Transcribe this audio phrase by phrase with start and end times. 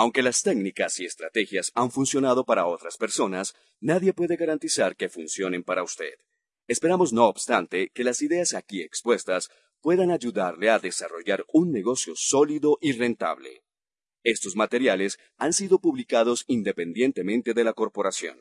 [0.00, 5.64] Aunque las técnicas y estrategias han funcionado para otras personas, nadie puede garantizar que funcionen
[5.64, 6.12] para usted.
[6.68, 9.48] Esperamos, no obstante, que las ideas aquí expuestas
[9.82, 13.64] puedan ayudarle a desarrollar un negocio sólido y rentable.
[14.22, 18.38] Estos materiales han sido publicados independientemente de la corporación.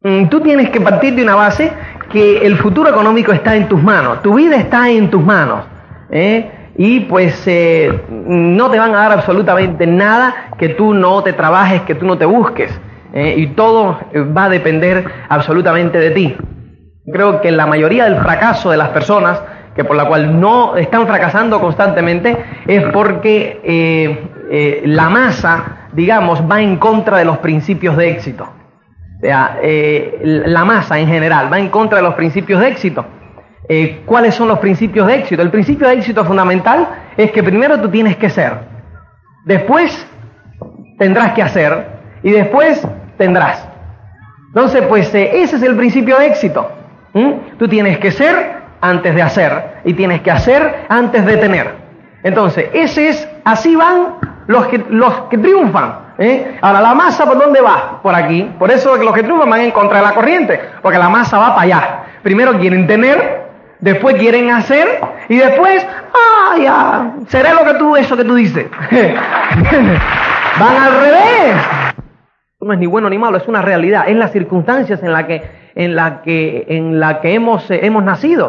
[0.00, 1.72] Mm, Tú tienes que partir de una base
[2.12, 5.66] que el futuro económico está en tus manos, tu vida está en tus manos.
[6.10, 6.57] ¿eh?
[6.80, 11.82] Y pues eh, no te van a dar absolutamente nada que tú no te trabajes,
[11.82, 12.70] que tú no te busques.
[13.12, 13.34] ¿eh?
[13.36, 16.36] Y todo eh, va a depender absolutamente de ti.
[17.12, 19.42] Creo que la mayoría del fracaso de las personas,
[19.74, 22.36] que por la cual no están fracasando constantemente,
[22.68, 24.20] es porque
[24.84, 28.44] la masa, digamos, va en contra de los principios de éxito.
[28.44, 29.58] O sea,
[30.22, 33.04] la masa en general va en contra de los principios de éxito.
[33.68, 35.42] Eh, ¿Cuáles son los principios de éxito?
[35.42, 38.54] El principio de éxito fundamental es que primero tú tienes que ser,
[39.44, 40.06] después
[40.98, 41.86] tendrás que hacer
[42.22, 42.86] y después
[43.18, 43.68] tendrás.
[44.48, 46.72] Entonces, pues eh, ese es el principio de éxito.
[47.58, 51.74] Tú tienes que ser antes de hacer y tienes que hacer antes de tener.
[52.22, 54.14] Entonces, ese es, así van
[54.46, 56.14] los que, los que triunfan.
[56.18, 56.58] ¿eh?
[56.60, 58.00] Ahora, la masa, ¿por dónde va?
[58.02, 58.50] Por aquí.
[58.58, 61.54] Por eso los que triunfan van en contra de la corriente, porque la masa va
[61.54, 62.04] para allá.
[62.22, 63.37] Primero quieren tener,
[63.80, 68.66] después quieren hacer, y después, ah, ya, seré lo que tú, eso que tú dices.
[70.60, 71.56] van al revés.
[72.60, 75.42] No es ni bueno ni malo, es una realidad, es las circunstancias en las que,
[75.74, 78.46] en la que, en la que hemos, eh, hemos nacido.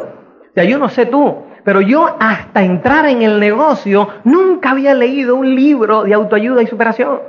[0.49, 4.95] O sea, yo no sé tú, pero yo hasta entrar en el negocio nunca había
[4.95, 7.19] leído un libro de autoayuda y superación.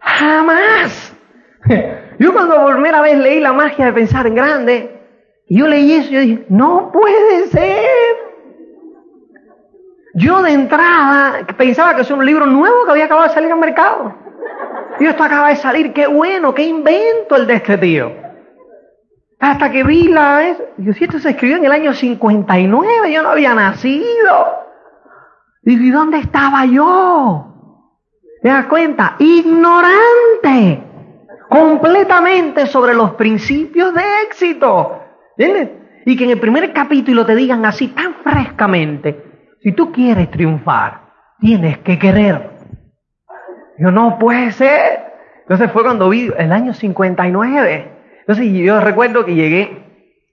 [0.00, 1.14] Jamás.
[2.18, 5.01] Yo cuando por primera vez leí La magia de pensar en grande,
[5.46, 7.86] y yo leí eso y yo dije, no puede ser.
[10.14, 13.58] Yo de entrada pensaba que es un libro nuevo que había acabado de salir al
[13.58, 14.14] mercado.
[15.00, 18.12] Y esto acaba de salir, qué bueno, qué invento el de este tío.
[19.40, 23.22] Hasta que vi la vez, yo si esto se escribió en el año 59, yo
[23.22, 24.62] no había nacido.
[25.62, 27.48] Digo, ¿y dónde estaba yo?
[28.42, 29.16] ¿Te das cuenta?
[29.18, 30.84] Ignorante.
[31.48, 35.01] Completamente sobre los principios de éxito.
[35.36, 35.70] ¿Entiendes?
[36.04, 41.12] Y que en el primer capítulo te digan así tan frescamente, si tú quieres triunfar,
[41.38, 42.50] tienes que querer.
[43.78, 45.12] Yo no puede ser.
[45.42, 47.92] Entonces fue cuando vi el año 59.
[48.20, 49.84] Entonces yo recuerdo que llegué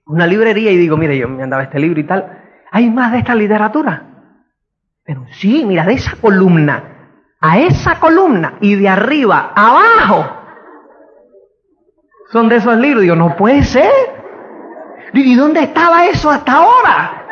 [0.06, 2.38] a una librería y digo, mire, yo me andaba este libro y tal.
[2.72, 4.06] ¿Hay más de esta literatura?
[5.04, 6.90] Pero sí, mira, de esa columna
[7.40, 10.36] a esa columna y de arriba abajo
[12.30, 13.02] son de esos libros.
[13.02, 14.19] Digo, no puede ser.
[15.12, 17.26] ¿Y dónde estaba eso hasta ahora?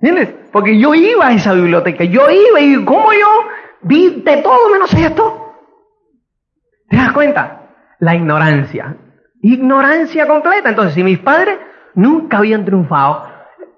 [0.00, 0.34] ¿Entiendes?
[0.52, 3.48] Porque yo iba a esa biblioteca, yo iba y ¿cómo yo
[3.82, 5.54] vi de todo menos esto?
[6.88, 7.70] ¿Te das cuenta?
[8.00, 8.96] La ignorancia.
[9.40, 10.68] Ignorancia completa.
[10.68, 11.58] Entonces, si mis padres
[11.94, 13.28] nunca habían triunfado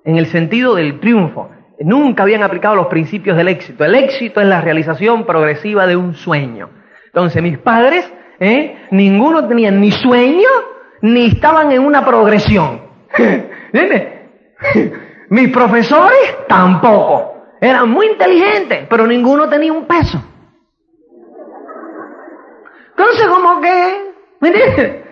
[0.04, 1.50] en el sentido del triunfo,
[1.80, 3.84] nunca habían aplicado los principios del éxito.
[3.84, 6.70] El éxito es la realización progresiva de un sueño.
[7.06, 8.86] Entonces, mis padres, ¿eh?
[8.90, 10.48] ninguno tenía ni sueño,
[11.02, 12.80] ni estaban en una progresión.
[15.30, 17.34] Mis profesores tampoco.
[17.60, 20.22] Eran muy inteligentes, pero ninguno tenía un peso.
[22.90, 25.02] Entonces, como que, ¿me?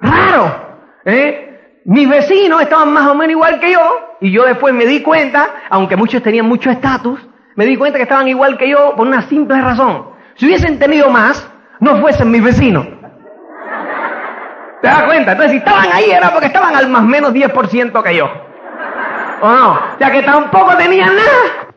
[0.00, 0.70] Raro.
[1.04, 1.80] ¿eh?
[1.84, 3.80] Mis vecinos estaban más o menos igual que yo,
[4.20, 7.20] y yo después me di cuenta, aunque muchos tenían mucho estatus,
[7.56, 10.10] me di cuenta que estaban igual que yo por una simple razón.
[10.34, 11.48] Si hubiesen tenido más,
[11.80, 12.86] no fuesen mis vecinos.
[14.80, 15.32] ¿Te das cuenta?
[15.32, 18.30] Entonces, si estaban ahí era porque estaban al más menos 10% que yo.
[19.42, 19.78] ¿O no?
[19.98, 21.74] Sea que tampoco tenían nada.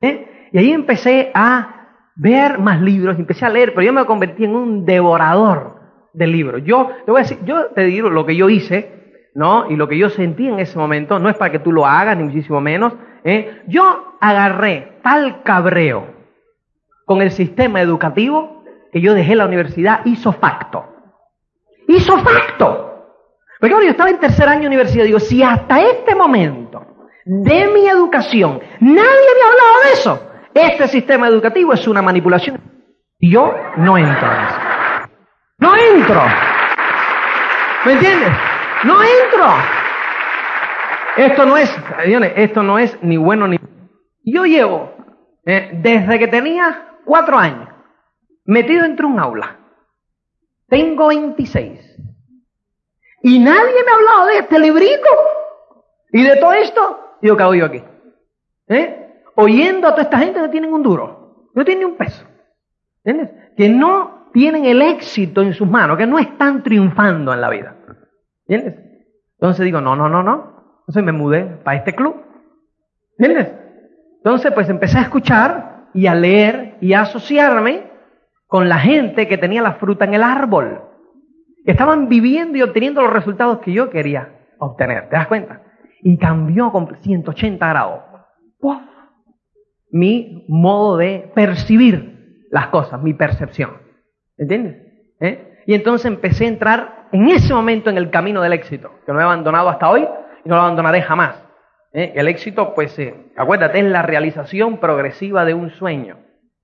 [0.00, 0.48] ¿Eh?
[0.52, 1.76] Y ahí empecé a
[2.14, 5.80] ver más libros, empecé a leer, pero yo me convertí en un devorador
[6.14, 6.62] de libros.
[6.64, 9.70] Yo te voy a decir, yo te digo lo que yo hice, ¿no?
[9.70, 12.16] Y lo que yo sentí en ese momento, no es para que tú lo hagas,
[12.16, 12.94] ni muchísimo menos.
[13.22, 13.62] ¿eh?
[13.66, 16.06] Yo agarré tal cabreo
[17.04, 20.95] con el sistema educativo que yo dejé la universidad hizo facto.
[21.88, 22.82] Hizo facto.
[23.60, 26.84] Porque yo estaba en tercer año de universidad, digo, si hasta este momento
[27.24, 30.22] de mi educación nadie me hablaba de eso,
[30.54, 32.58] Este sistema educativo es una manipulación.
[33.18, 34.28] Y yo no entro.
[35.58, 36.22] No entro.
[37.84, 38.30] ¿Me entiendes?
[38.84, 39.46] No entro.
[41.16, 41.74] Esto no es,
[42.36, 43.58] esto no es ni bueno ni...
[44.24, 44.94] Yo llevo,
[45.44, 47.68] eh, desde que tenía cuatro años,
[48.44, 49.58] metido entre un aula.
[50.68, 51.96] Tengo 26.
[53.22, 55.08] Y nadie me ha hablado de este librito.
[56.12, 57.82] Y de todo esto, yo hago yo aquí.
[58.68, 59.22] ¿Eh?
[59.34, 61.48] Oyendo a toda esta gente que no tienen un duro.
[61.54, 62.24] No tienen ni un peso.
[63.04, 63.52] ¿Entiendes?
[63.56, 67.76] Que no tienen el éxito en sus manos, que no están triunfando en la vida.
[68.46, 68.84] ¿Entiendes?
[69.38, 70.80] Entonces digo, no, no, no, no.
[70.80, 72.16] Entonces me mudé para este club.
[73.18, 73.52] ¿Entiendes?
[74.18, 77.85] Entonces pues empecé a escuchar y a leer y a asociarme
[78.46, 80.82] con la gente que tenía la fruta en el árbol.
[81.64, 85.08] Estaban viviendo y obteniendo los resultados que yo quería obtener.
[85.08, 85.62] ¿Te das cuenta?
[86.02, 88.00] Y cambió con 180 grados.
[89.90, 93.70] Mi modo de percibir las cosas, mi percepción.
[94.36, 94.76] ¿Entiendes?
[95.20, 95.62] ¿Eh?
[95.66, 99.20] Y entonces empecé a entrar en ese momento en el camino del éxito, que no
[99.20, 100.06] he abandonado hasta hoy
[100.44, 101.42] y no lo abandonaré jamás.
[101.92, 102.12] ¿Eh?
[102.14, 106.18] El éxito, pues, eh, acuérdate, es la realización progresiva de un sueño.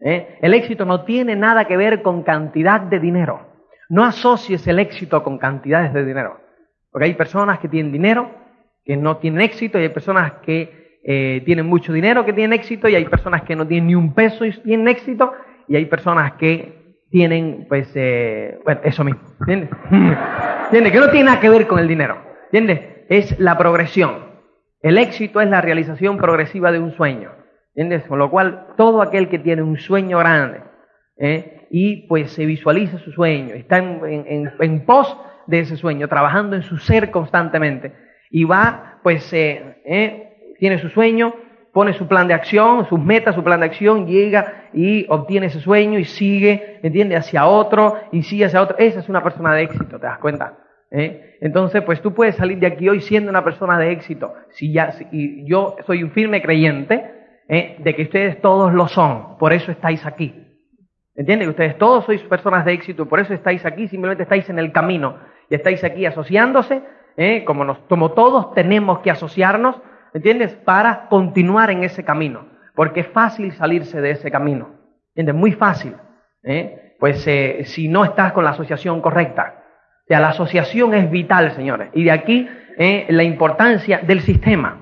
[0.05, 0.39] ¿Eh?
[0.41, 3.41] El éxito no tiene nada que ver con cantidad de dinero.
[3.89, 6.41] No asocies el éxito con cantidades de dinero.
[6.91, 8.31] Porque hay personas que tienen dinero
[8.85, 12.89] que no tienen éxito y hay personas que eh, tienen mucho dinero que tienen éxito
[12.89, 15.33] y hay personas que no tienen ni un peso y tienen éxito
[15.69, 19.21] y hay personas que tienen, pues, eh, bueno, eso mismo.
[19.41, 19.71] ¿Entiendes?
[20.65, 20.93] ¿Entiendes?
[20.93, 22.17] Que no tiene nada que ver con el dinero.
[22.51, 22.81] ¿Entiendes?
[23.09, 24.33] Es la progresión.
[24.81, 27.31] El éxito es la realización progresiva de un sueño.
[27.75, 28.07] ¿Entiendes?
[28.07, 30.61] Con lo cual, todo aquel que tiene un sueño grande
[31.17, 31.67] ¿eh?
[31.71, 35.17] y pues se visualiza su sueño, está en, pos
[35.47, 37.95] de ese sueño, trabajando en su ser constantemente
[38.31, 40.55] y va, pues, eh, ¿eh?
[40.59, 41.35] tiene su sueño,
[41.73, 45.61] pone su plan de acción, sus metas, su plan de acción, llega y obtiene ese
[45.61, 47.21] sueño y sigue, ¿entiendes?
[47.21, 48.77] Hacia otro y sigue hacia otro.
[48.79, 50.59] Esa es una persona de éxito, ¿te das cuenta?
[50.91, 51.39] ¿Eh?
[51.41, 54.35] Entonces, pues tú puedes salir de aquí hoy siendo una persona de éxito.
[54.51, 57.22] Si ya, y yo soy un firme creyente
[57.53, 57.77] ¿eh?
[57.79, 60.35] de que ustedes todos lo son, por eso estáis aquí.
[61.15, 61.51] ¿Entienden?
[61.51, 65.19] Ustedes todos sois personas de éxito, por eso estáis aquí, simplemente estáis en el camino
[65.51, 66.83] y estáis aquí asociándose,
[67.19, 67.45] ¿eh?
[67.45, 69.77] como, todos tenemos que asociarnos,
[70.15, 70.55] ¿entiendes?
[70.65, 74.71] Para continuar en ese camino, porque es fácil salirse de ese camino,
[75.09, 75.35] ¿entiendes?
[75.35, 75.95] Muy fácil,
[76.45, 76.97] ¿eh?
[76.99, 79.57] pues eh, si no estás con la asociación correcta.
[80.05, 84.82] O sea, la asociación es vital, señores, y de aquí la importancia del sistema.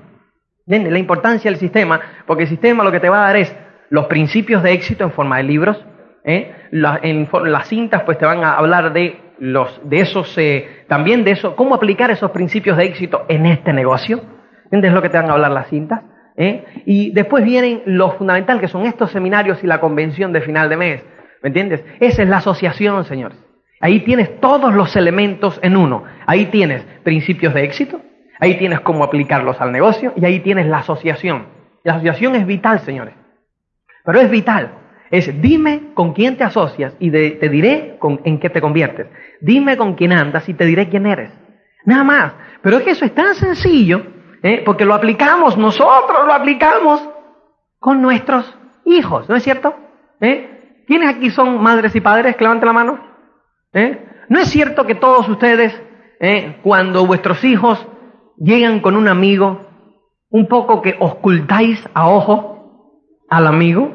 [0.79, 3.53] La importancia del sistema, porque el sistema lo que te va a dar es
[3.89, 5.85] los principios de éxito en forma de libros.
[6.23, 6.55] ¿eh?
[6.71, 11.55] las cintas pues te van a hablar de los de esos eh, también de eso
[11.55, 14.21] cómo aplicar esos principios de éxito en este negocio.
[14.65, 16.03] ¿Entiendes lo que te van a hablar las cintas?
[16.37, 16.63] ¿Eh?
[16.85, 20.77] Y después vienen lo fundamental que son estos seminarios y la convención de final de
[20.77, 21.05] mes.
[21.43, 21.83] ¿Me entiendes?
[21.99, 23.37] Esa es la asociación, señores.
[23.81, 26.05] Ahí tienes todos los elementos en uno.
[26.27, 27.99] Ahí tienes principios de éxito,
[28.41, 31.45] Ahí tienes cómo aplicarlos al negocio y ahí tienes la asociación.
[31.83, 33.13] La asociación es vital, señores.
[34.03, 34.71] Pero es vital.
[35.11, 39.07] Es dime con quién te asocias y te diré en qué te conviertes.
[39.41, 41.31] Dime con quién andas y te diré quién eres.
[41.85, 42.33] Nada más.
[42.63, 44.07] Pero es que eso es tan sencillo,
[44.41, 44.63] ¿eh?
[44.65, 47.07] porque lo aplicamos, nosotros lo aplicamos
[47.77, 49.75] con nuestros hijos, ¿no es cierto?
[50.19, 50.83] ¿Eh?
[50.87, 52.35] ¿Quiénes aquí son madres y padres?
[52.35, 52.99] Que levanten la mano.
[53.73, 54.03] ¿Eh?
[54.29, 55.79] ¿No es cierto que todos ustedes,
[56.61, 57.85] cuando vuestros hijos
[58.37, 59.61] llegan con un amigo,
[60.29, 62.51] un poco que ocultáis a ojo
[63.29, 63.91] al amigo,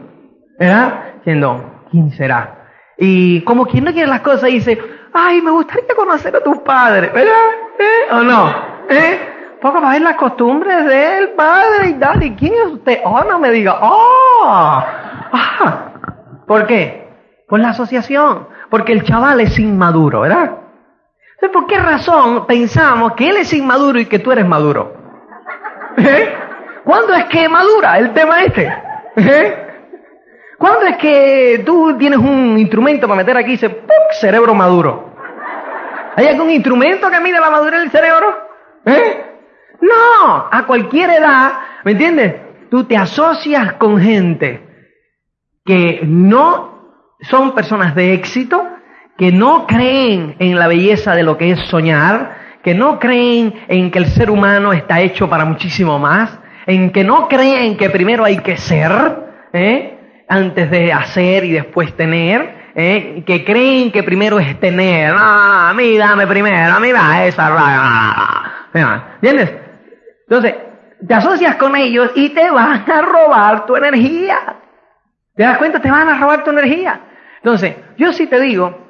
[0.58, 1.14] ¿verdad?
[1.16, 2.68] Diciendo, ¿quién será?
[2.98, 4.78] Y como quien no quiere las cosas dice,
[5.12, 7.32] ay, me gustaría conocer a tus padres, ¿verdad?
[7.78, 8.12] ¿Eh?
[8.12, 8.54] ¿O no?
[8.88, 9.18] ¿Eh?
[9.60, 13.00] Poco para ver las costumbres del padre y tal, ¿y quién es usted?
[13.04, 15.92] Oh, no me diga, oh, ah.
[16.46, 17.08] ¿Por qué?
[17.48, 20.65] Por la asociación, porque el chaval es inmaduro, ¿verdad?
[21.52, 24.94] ¿Por qué razón pensamos que él es inmaduro y que tú eres maduro?
[25.96, 26.34] ¿Eh?
[26.84, 28.72] ¿Cuándo es que madura el tema este?
[29.16, 29.66] ¿Eh?
[30.58, 33.96] ¿Cuándo es que tú tienes un instrumento para meter aquí y dice, ¡pum!
[34.12, 35.12] cerebro maduro?
[36.16, 38.48] ¿Hay algún instrumento que mide la madurez del cerebro?
[38.86, 39.24] ¿Eh?
[39.80, 41.52] No, a cualquier edad,
[41.84, 42.34] ¿me entiendes?
[42.70, 44.66] Tú te asocias con gente
[45.64, 46.76] que no
[47.20, 48.66] son personas de éxito,
[49.16, 53.90] que no creen en la belleza de lo que es soñar, que no creen en
[53.90, 58.24] que el ser humano está hecho para muchísimo más, en que no creen que primero
[58.24, 58.90] hay que ser,
[59.52, 60.24] ¿eh?
[60.28, 63.22] antes de hacer y después tener, ¿eh?
[63.24, 67.52] que creen que primero es tener, ah, a mí dame primero, a mí va esa,
[69.14, 69.54] ¿entiendes?
[70.28, 70.54] Entonces,
[71.06, 74.56] te asocias con ellos y te van a robar tu energía.
[75.36, 75.80] ¿Te das cuenta?
[75.80, 77.00] Te van a robar tu energía.
[77.36, 78.85] Entonces, yo sí te digo,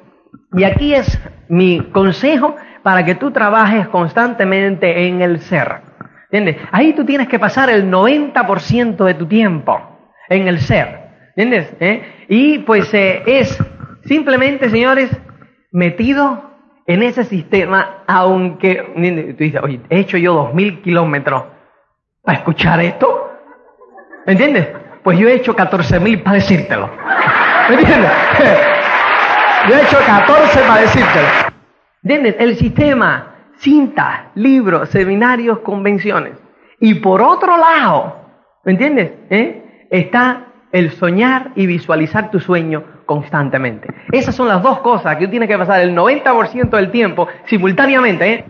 [0.53, 1.19] y aquí es
[1.49, 5.81] mi consejo para que tú trabajes constantemente en el ser.
[6.29, 6.57] ¿Entiendes?
[6.71, 9.79] Ahí tú tienes que pasar el 90% de tu tiempo
[10.29, 11.07] en el ser.
[11.35, 11.73] ¿Entiendes?
[11.79, 12.25] ¿Eh?
[12.27, 13.57] Y pues eh, es
[14.05, 15.09] simplemente, señores,
[15.71, 16.51] metido
[16.85, 18.75] en ese sistema, aunque
[19.37, 21.43] tú dices, oye, he hecho yo dos mil kilómetros
[22.23, 23.31] para escuchar esto.
[24.25, 24.67] ¿Me entiendes?
[25.03, 26.89] Pues yo he hecho catorce mil para decírtelo.
[27.69, 28.11] ¿Me entiendes?
[29.67, 31.27] Yo he hecho catorce para decírtelo.
[32.03, 32.35] ¿Entiendes?
[32.39, 36.33] El sistema, cintas, libros, seminarios, convenciones.
[36.79, 38.15] Y por otro lado,
[38.63, 39.11] ¿me entiendes?
[39.29, 39.87] ¿Eh?
[39.89, 43.87] Está el soñar y visualizar tu sueño constantemente.
[44.11, 48.33] Esas son las dos cosas que tienes que pasar el 90% del tiempo simultáneamente.
[48.33, 48.45] ¿eh?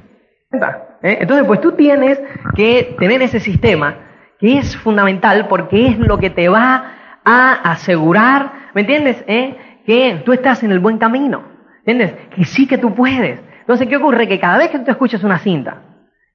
[1.03, 1.17] ¿Eh?
[1.21, 2.19] Entonces, pues tú tienes
[2.55, 3.95] que tener ese sistema
[4.39, 6.93] que es fundamental porque es lo que te va
[7.23, 9.23] a asegurar, ¿me entiendes?
[9.27, 9.55] ¿Eh?
[9.87, 11.41] Que tú estás en el buen camino.
[11.77, 12.13] ¿Entiendes?
[12.35, 13.41] Que sí que tú puedes.
[13.61, 14.27] Entonces, ¿qué ocurre?
[14.27, 15.81] Que cada vez que tú escuchas una cinta,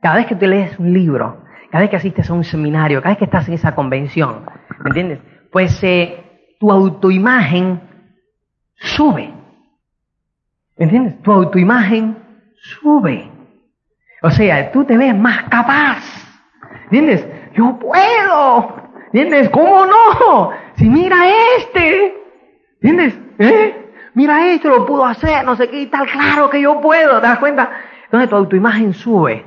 [0.01, 3.11] cada vez que tú lees un libro, cada vez que asistes a un seminario, cada
[3.11, 4.47] vez que estás en esa convención,
[4.83, 5.21] ¿me entiendes?
[5.51, 6.25] Pues eh,
[6.59, 7.81] tu autoimagen
[8.75, 9.33] sube.
[10.79, 11.23] ¿Me entiendes?
[11.23, 12.17] Tu autoimagen
[12.55, 13.31] sube.
[14.23, 16.03] O sea, tú te ves más capaz.
[16.85, 17.27] ¿Entiendes?
[17.55, 18.77] Yo puedo.
[19.13, 19.51] ¿Entiendes?
[19.51, 20.51] ¿Cómo no?
[20.77, 21.17] Si mira
[21.59, 22.15] este.
[22.81, 23.19] ¿Entiendes?
[23.43, 23.93] ¿Eh?
[24.15, 26.07] Mira esto, lo pudo hacer, no sé qué y tal.
[26.07, 27.21] Claro que yo puedo.
[27.21, 27.71] ¿Te das cuenta?
[28.05, 29.45] Entonces tu autoimagen sube.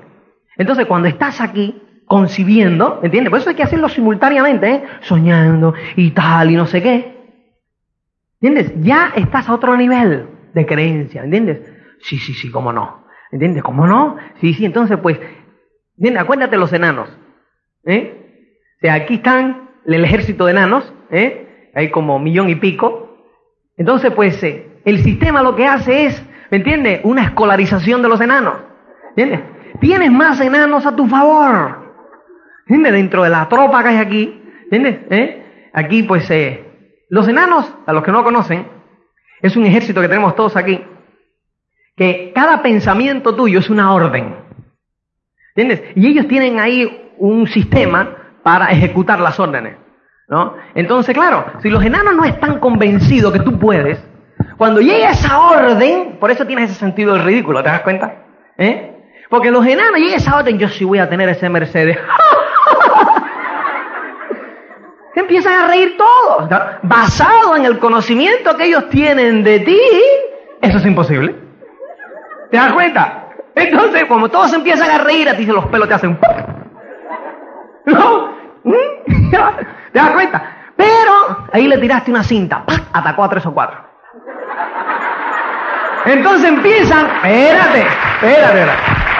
[0.57, 3.29] Entonces cuando estás aquí concibiendo, ¿entiendes?
[3.29, 4.83] Por eso hay que hacerlo simultáneamente, ¿eh?
[5.01, 7.15] Soñando y tal y no sé qué.
[8.41, 8.73] ¿Entiendes?
[8.83, 11.61] Ya estás a otro nivel de creencia, ¿entiendes?
[11.99, 13.05] Sí, sí, sí, cómo no.
[13.31, 13.63] ¿Entiendes?
[13.63, 14.17] ¿Cómo no?
[14.39, 15.19] Sí, sí, entonces pues,
[15.97, 16.23] ¿entiendes?
[16.23, 17.09] Acuérdate los enanos.
[17.85, 18.21] ¿eh?
[18.77, 21.71] O sea, aquí están el ejército de enanos, ¿eh?
[21.73, 23.04] Hay como millón y pico.
[23.77, 27.01] Entonces pues, eh, el sistema lo que hace es, ¿me entiendes?
[27.03, 28.55] Una escolarización de los enanos.
[29.09, 29.41] ¿Entiendes?
[29.79, 31.93] Tienes más enanos a tu favor.
[32.67, 32.93] ¿Entiendes?
[32.93, 34.41] Dentro de la tropa que hay aquí.
[34.71, 34.99] ¿Entiendes?
[35.09, 35.69] ¿Eh?
[35.73, 36.65] Aquí pues, eh,
[37.09, 38.67] los enanos, a los que no conocen,
[39.41, 40.81] es un ejército que tenemos todos aquí,
[41.95, 44.35] que cada pensamiento tuyo es una orden.
[45.55, 45.83] ¿Entiendes?
[45.95, 49.77] Y ellos tienen ahí un sistema para ejecutar las órdenes.
[50.27, 50.55] ¿No?
[50.73, 53.99] Entonces, claro, si los enanos no están convencidos que tú puedes,
[54.57, 58.23] cuando llega esa orden, por eso tienes ese sentido del ridículo, ¿te das cuenta?
[58.57, 58.91] ¿Eh?
[59.29, 61.97] Porque los enanos llega esa orden, yo sí voy a tener ese Mercedes.
[65.25, 66.49] empiezan a reír todos.
[66.83, 69.81] Basado en el conocimiento que ellos tienen de ti,
[70.61, 71.35] eso es imposible.
[72.51, 73.29] ¿Te das cuenta?
[73.55, 76.19] Entonces, como todos empiezan a reír, a ti los pelos te hacen...
[77.85, 78.34] ¿No?
[78.65, 79.29] ¿Mm?
[79.31, 80.43] ¿Te das cuenta?
[80.75, 83.85] Pero ahí le tiraste una cinta, atacó a tres o cuatro.
[86.05, 87.87] Entonces empiezan, espérate,
[88.21, 88.71] espérate,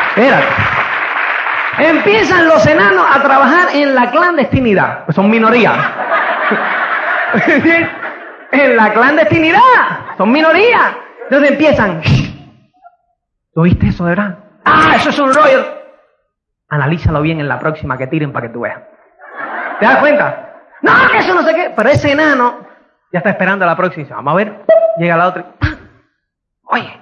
[0.09, 0.47] espérate.
[1.77, 5.05] Empiezan los enanos a trabajar en la clandestinidad.
[5.09, 5.73] Son minoría.
[8.51, 9.59] en la clandestinidad.
[10.17, 10.97] Son minoría.
[11.23, 12.01] Entonces empiezan.
[13.55, 14.37] ¿Lo viste eso, de verdad?
[14.63, 15.65] Ah, eso es un rollo.
[16.69, 18.79] Analízalo bien en la próxima que tiren para que tú veas.
[19.79, 20.53] ¿Te das cuenta?
[20.81, 21.73] No, que eso no sé qué.
[21.75, 22.59] Pero ese enano
[23.11, 24.15] ya está esperando a la próxima.
[24.15, 24.65] Vamos a ver.
[24.97, 25.45] Llega la otra.
[26.63, 26.99] Oye,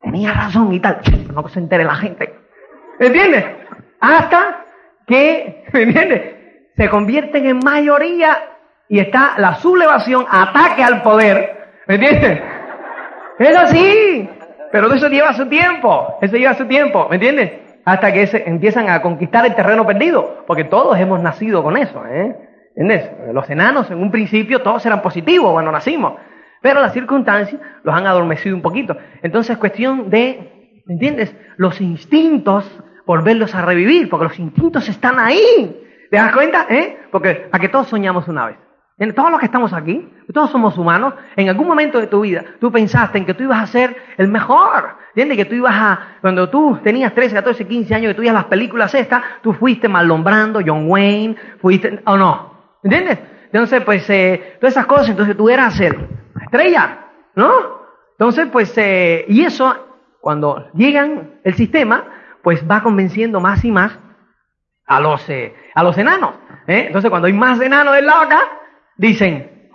[0.00, 1.00] tenía razón y tal.
[1.32, 2.34] No se entere la gente.
[2.98, 3.44] ¿Entiendes?
[4.00, 4.64] Hasta
[5.06, 6.34] que, ¿me entiendes?
[6.76, 8.36] Se convierten en mayoría
[8.88, 11.72] y está la sublevación, ataque al poder.
[11.86, 12.42] ¿Me entiendes?
[13.38, 14.28] Es así.
[14.72, 16.18] Pero eso lleva su tiempo.
[16.20, 17.06] Eso lleva su tiempo.
[17.08, 17.52] ¿Me entiendes?
[17.84, 20.44] Hasta que se empiezan a conquistar el terreno perdido.
[20.46, 22.04] Porque todos hemos nacido con eso.
[22.06, 22.36] ¿eh?
[22.76, 23.10] ¿Entiendes?
[23.32, 26.14] Los enanos en un principio todos eran positivos cuando nacimos.
[26.60, 28.96] Pero las circunstancias los han adormecido un poquito.
[29.22, 31.36] Entonces es cuestión de, ¿me entiendes?
[31.56, 32.66] Los instintos
[33.04, 35.78] volverlos a revivir, porque los instintos están ahí.
[36.10, 36.66] ¿Te das cuenta?
[36.70, 36.96] ¿Eh?
[37.10, 38.56] Porque a que todos soñamos una vez.
[38.96, 42.44] En todos los que estamos aquí, todos somos humanos, en algún momento de tu vida
[42.60, 44.96] tú pensaste en que tú ibas a ser el mejor.
[45.08, 45.36] ¿Entiendes?
[45.36, 48.94] Que tú ibas a, cuando tú tenías 13, 14, 15 años, que tú las películas
[48.94, 52.54] estas, tú fuiste malombrando, John Wayne, fuiste, o no.
[52.82, 53.18] ¿Entiendes?
[53.46, 56.08] Entonces, pues, eh, todas esas cosas, entonces tú eras el
[56.42, 56.98] estrella,
[57.34, 57.84] ¿no?
[58.12, 59.74] Entonces, pues, eh, y eso,
[60.20, 62.04] cuando llegan el sistema,
[62.42, 63.98] pues va convenciendo más y más
[64.86, 66.34] a los, eh, a los enanos.
[66.66, 66.84] ¿eh?
[66.86, 68.40] Entonces, cuando hay más enanos del lado acá,
[68.96, 69.70] dicen,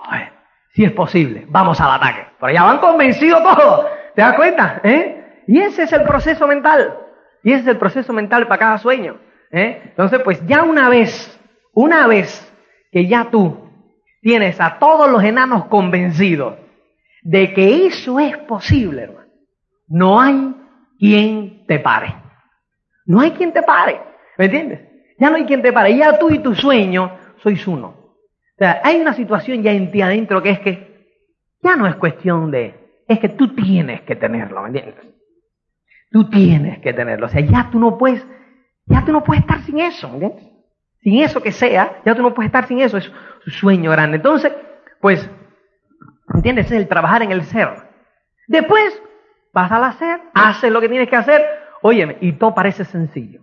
[0.69, 2.25] si es posible, vamos al ataque.
[2.39, 3.85] Pero ya van convencidos todos.
[4.15, 4.81] ¿Te das cuenta?
[4.83, 5.43] ¿Eh?
[5.47, 6.97] Y ese es el proceso mental.
[7.43, 9.17] Y ese es el proceso mental para cada sueño.
[9.51, 11.39] Entonces, pues ya una vez,
[11.73, 12.53] una vez
[12.91, 13.69] que ya tú
[14.21, 16.55] tienes a todos los enanos convencidos
[17.23, 19.27] de que eso es posible, hermano,
[19.87, 20.55] no hay
[20.99, 22.15] quien te pare.
[23.05, 23.99] No hay quien te pare.
[24.37, 24.81] ¿Me entiendes?
[25.17, 25.97] Ya no hay quien te pare.
[25.97, 27.98] Ya tú y tu sueño sois uno.
[28.59, 31.07] O sea, hay una situación ya en ti adentro que es que
[31.63, 34.95] ya no es cuestión de, es que tú tienes que tenerlo, ¿me entiendes?
[36.11, 37.27] Tú tienes que tenerlo.
[37.27, 38.27] O sea, ya tú no puedes,
[38.85, 40.43] ya tú no puedes estar sin eso, ¿me entiendes?
[40.99, 42.97] Sin eso que sea, ya tú no puedes estar sin eso.
[42.97, 44.17] Es un sueño grande.
[44.17, 44.51] Entonces,
[44.99, 45.29] pues,
[46.33, 46.65] ¿entiendes?
[46.65, 47.69] Es el trabajar en el ser.
[48.49, 49.01] Después,
[49.53, 51.45] vas al hacer, haces lo que tienes que hacer,
[51.81, 53.39] óyeme, y todo parece sencillo.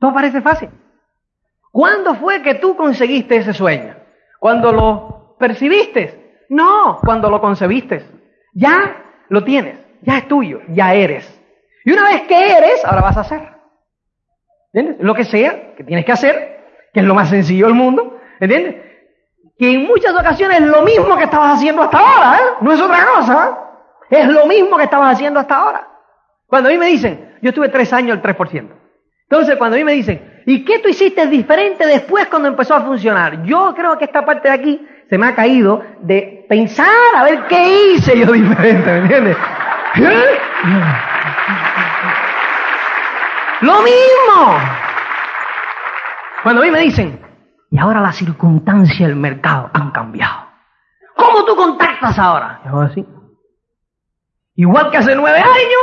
[0.00, 0.70] Todo parece fácil.
[1.70, 3.97] ¿Cuándo fue que tú conseguiste ese sueño?
[4.38, 6.44] ¿Cuando lo percibiste?
[6.48, 8.04] No, cuando lo concebiste.
[8.54, 11.34] Ya lo tienes, ya es tuyo, ya eres.
[11.84, 13.40] Y una vez que eres, ahora vas a hacer.
[14.72, 15.04] ¿Entiendes?
[15.04, 16.60] Lo que sea que tienes que hacer,
[16.92, 18.76] que es lo más sencillo del mundo, ¿entiendes?
[19.58, 22.54] Que en muchas ocasiones es lo mismo que estabas haciendo hasta ahora, ¿eh?
[22.60, 23.58] No es otra cosa,
[24.10, 24.18] ¿eh?
[24.20, 25.88] Es lo mismo que estabas haciendo hasta ahora.
[26.46, 28.68] Cuando a mí me dicen, yo estuve tres años el 3%.
[29.30, 32.80] Entonces, cuando a mí me dicen, ¿y qué tú hiciste diferente después cuando empezó a
[32.80, 33.42] funcionar?
[33.42, 37.46] Yo creo que esta parte de aquí se me ha caído de pensar a ver
[37.48, 39.36] qué hice yo diferente, ¿me entiendes?
[39.96, 40.38] ¿Eh?
[43.60, 44.58] Lo mismo.
[46.42, 47.20] Cuando a mí me dicen,
[47.70, 50.46] y ahora las circunstancias del mercado han cambiado.
[51.14, 52.62] ¿Cómo tú contactas ahora?
[52.64, 53.06] Yo así.
[54.54, 55.82] Igual que hace nueve años,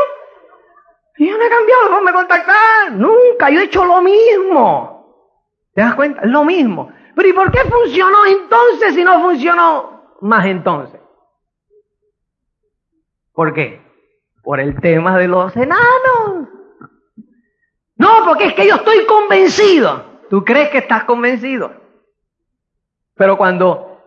[1.18, 2.92] y yo no he cambiado forma de contactar.
[2.92, 3.50] Nunca.
[3.50, 4.96] Yo he hecho lo mismo.
[5.74, 6.22] ¿Te das cuenta?
[6.22, 6.92] Es lo mismo.
[7.16, 11.00] Pero ¿y por qué funcionó entonces si no funcionó más entonces?
[13.34, 13.82] ¿Por qué?
[14.44, 16.50] Por el tema de los enanos.
[17.98, 20.04] No, porque es que yo estoy convencido.
[20.30, 21.72] ¿Tú crees que estás convencido?
[23.16, 24.02] Pero cuando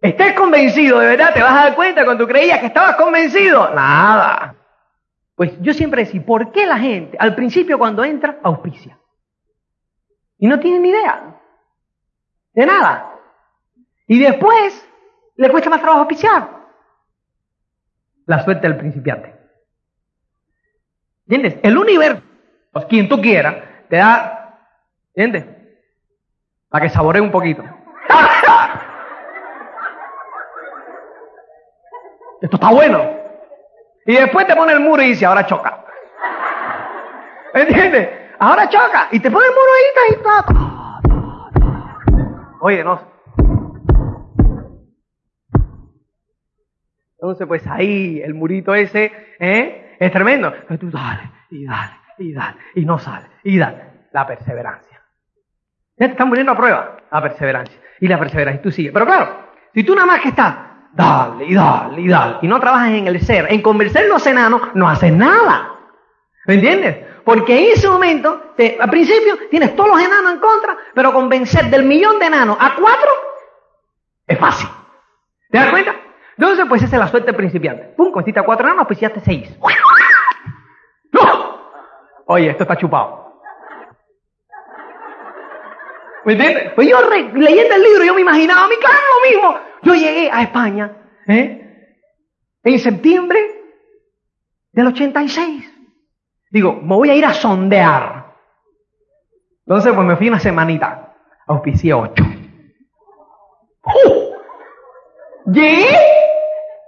[0.00, 3.74] estés convencido, de verdad, te vas a dar cuenta cuando tú creías que estabas convencido.
[3.74, 4.51] Nada.
[5.42, 8.96] Pues yo siempre decía, ¿por qué la gente al principio cuando entra auspicia?
[10.38, 11.36] Y no tiene ni idea
[12.52, 13.18] de nada.
[14.06, 14.88] Y después
[15.34, 16.48] le cuesta más trabajo auspiciar.
[18.24, 19.34] La suerte del principiante.
[21.26, 21.58] ¿Entiendes?
[21.64, 22.22] El universo,
[22.70, 23.56] pues, quien tú quieras,
[23.88, 24.60] te da,
[25.12, 25.44] ¿entiendes?
[26.68, 27.64] Para que saboree un poquito.
[32.40, 33.21] Esto está bueno.
[34.06, 35.84] Y después te pone el muro y dice, ahora choca.
[37.54, 38.08] ¿Entiendes?
[38.38, 39.08] Ahora choca.
[39.12, 40.16] Y te pone el muro ahí, y
[42.60, 43.00] Oye, no.
[47.14, 49.96] Entonces, pues ahí, el murito ese, ¿eh?
[50.00, 50.48] Es tremendo.
[50.48, 53.92] Entonces tú dale, y dale, y dale, y no sale, y dale.
[54.10, 55.00] La perseverancia.
[55.96, 57.78] Ya te están poniendo a prueba la perseverancia.
[58.00, 58.92] Y la perseverancia, y tú sigues.
[58.92, 62.36] Pero claro, si tú nada más que estás dale y dale y dale.
[62.42, 65.70] Y no trabajas en el ser, en convencer los enanos, no haces nada.
[66.46, 67.06] ¿Me entiendes?
[67.24, 71.84] Porque en ese momento, al principio, tienes todos los enanos en contra, pero convencer del
[71.84, 73.10] millón de enanos a cuatro
[74.26, 74.68] es fácil.
[75.50, 75.94] ¿Te das cuenta?
[76.36, 77.94] Entonces, pues esa es la suerte principiante.
[77.96, 79.48] Pum, conquista a cuatro enanos, pues ya seis.
[81.12, 81.60] ¡No!
[82.26, 83.22] Oye, esto está chupado.
[86.24, 86.72] ¿Me entiendes?
[86.74, 86.98] Pues yo
[87.34, 89.71] leyendo el libro, yo me imaginaba, a mí claro lo mismo.
[89.82, 91.96] Yo llegué a España ¿eh?
[92.62, 93.38] en septiembre
[94.72, 95.70] del 86.
[96.50, 98.34] Digo, me voy a ir a sondear.
[99.66, 101.14] Entonces, pues me fui una semanita.
[101.46, 102.24] Auspicié ocho.
[103.84, 105.50] ¡Uh!
[105.50, 105.96] Llegué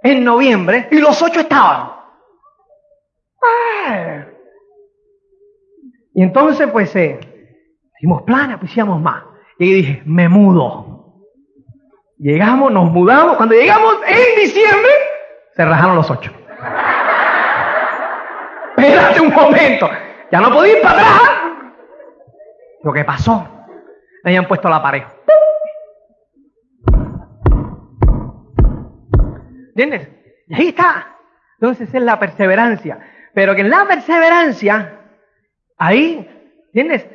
[0.03, 1.95] en noviembre y los ocho estaban.
[6.13, 7.19] Y entonces, pues, eh,
[7.97, 9.23] hicimos planes, pues más.
[9.59, 10.94] Y dije, me mudo.
[12.17, 13.35] Llegamos, nos mudamos.
[13.37, 14.91] Cuando llegamos en diciembre,
[15.55, 16.31] se rajaron los ocho.
[18.77, 19.89] Espérate un momento.
[20.31, 21.31] Ya no podía ir para atrás.
[22.83, 23.47] Lo que pasó,
[24.23, 25.03] le habían puesto la pared.
[29.69, 30.09] ¿Entiendes?
[30.47, 31.17] Y ahí está.
[31.59, 32.99] Entonces es la perseverancia.
[33.33, 34.99] Pero que en la perseverancia,
[35.77, 36.29] ahí,
[36.67, 37.05] ¿entiendes?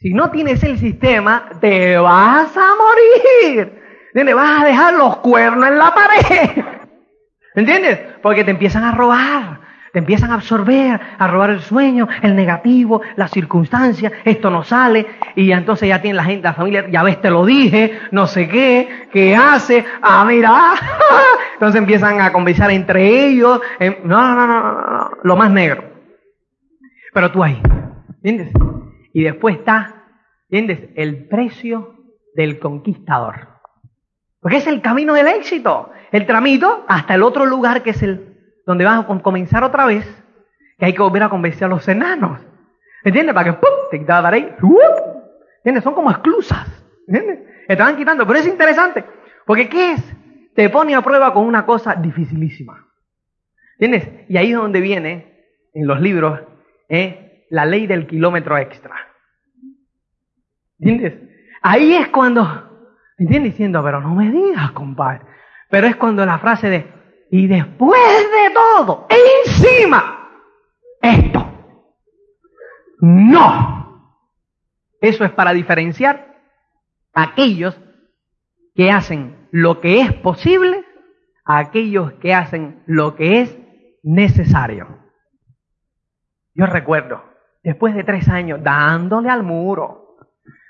[0.00, 3.79] Si no tienes el sistema, te vas a morir.
[4.12, 4.34] ¿Entiendes?
[4.34, 6.64] Vas a dejar los cuernos en la pared.
[7.54, 7.98] ¿Entiendes?
[8.22, 9.60] Porque te empiezan a robar,
[9.92, 15.06] te empiezan a absorber, a robar el sueño, el negativo, las circunstancias, esto no sale,
[15.36, 18.48] y entonces ya tiene la gente, la familia, ya ves, te lo dije, no sé
[18.48, 20.74] qué, qué hace, ah, mira,
[21.54, 23.60] entonces empiezan a conversar entre ellos,
[24.04, 25.84] no, no, no, no, no, lo más negro.
[27.12, 27.60] Pero tú ahí,
[28.22, 28.52] ¿entiendes?
[29.12, 30.04] Y después está,
[30.48, 30.90] ¿entiendes?
[30.94, 31.96] El precio
[32.34, 33.49] del conquistador.
[34.40, 35.90] Porque es el camino del éxito.
[36.12, 38.30] El tramito hasta el otro lugar que es el
[38.66, 40.06] donde vas a comenzar otra vez,
[40.78, 42.40] que hay que volver a convencer a los enanos.
[43.02, 43.34] ¿Entiendes?
[43.34, 43.70] Para que ¡pum!
[43.90, 44.54] te quitar ahí.
[45.58, 45.82] ¿Entiendes?
[45.82, 46.68] Son como exclusas.
[47.06, 47.40] ¿Entiendes?
[47.66, 48.26] Te van quitando.
[48.26, 49.04] Pero es interesante.
[49.46, 50.16] Porque ¿qué es?
[50.54, 52.86] Te pone a prueba con una cosa dificilísima.
[53.78, 54.26] ¿Entiendes?
[54.28, 56.40] Y ahí es donde viene, en los libros,
[56.88, 57.46] ¿eh?
[57.50, 58.94] la ley del kilómetro extra.
[60.78, 61.14] ¿Entiendes?
[61.62, 62.69] Ahí es cuando
[63.20, 63.52] ¿Entiendes?
[63.52, 65.20] Diciendo, pero no me digas, compadre.
[65.68, 66.92] Pero es cuando la frase de,
[67.30, 69.06] y después de todo,
[69.44, 70.30] encima,
[71.02, 71.46] esto.
[73.00, 74.16] No.
[75.02, 76.34] Eso es para diferenciar
[77.12, 77.78] a aquellos
[78.74, 80.84] que hacen lo que es posible
[81.44, 83.58] a aquellos que hacen lo que es
[84.02, 84.98] necesario.
[86.54, 87.22] Yo recuerdo,
[87.62, 90.16] después de tres años dándole al muro,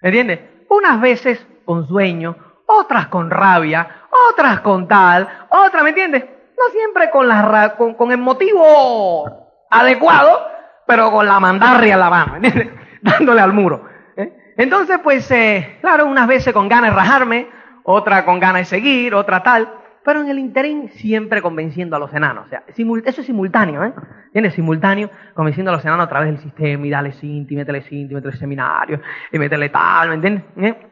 [0.03, 0.41] ¿entiendes?
[0.69, 2.35] Unas veces con sueño,
[2.67, 3.87] otras con rabia,
[4.33, 6.25] otras con tal, otras, ¿me entiendes?
[6.25, 9.25] No siempre con, el motivo
[9.71, 10.49] adecuado,
[10.85, 12.75] pero con la mandarria a la mano, ¿me entiendes?
[13.03, 13.89] Dándole al muro.
[14.17, 14.53] ¿eh?
[14.57, 17.49] Entonces, pues, eh, claro, unas veces con ganas de rajarme,
[17.85, 19.73] otra con ganas de seguir, otra tal,
[20.05, 22.47] pero en el interín siempre convenciendo a los enanos.
[22.47, 23.93] O sea, eso es simultáneo, ¿eh?
[24.33, 28.13] Tiene simultáneo convenciendo a los enanos a través del sistema y dale cinti, métele cinti,
[28.13, 30.45] métele seminario, y métele tal, ¿me entiendes?
[30.57, 30.90] ¿Eh?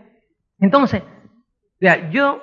[0.60, 1.02] Entonces,
[2.10, 2.42] yo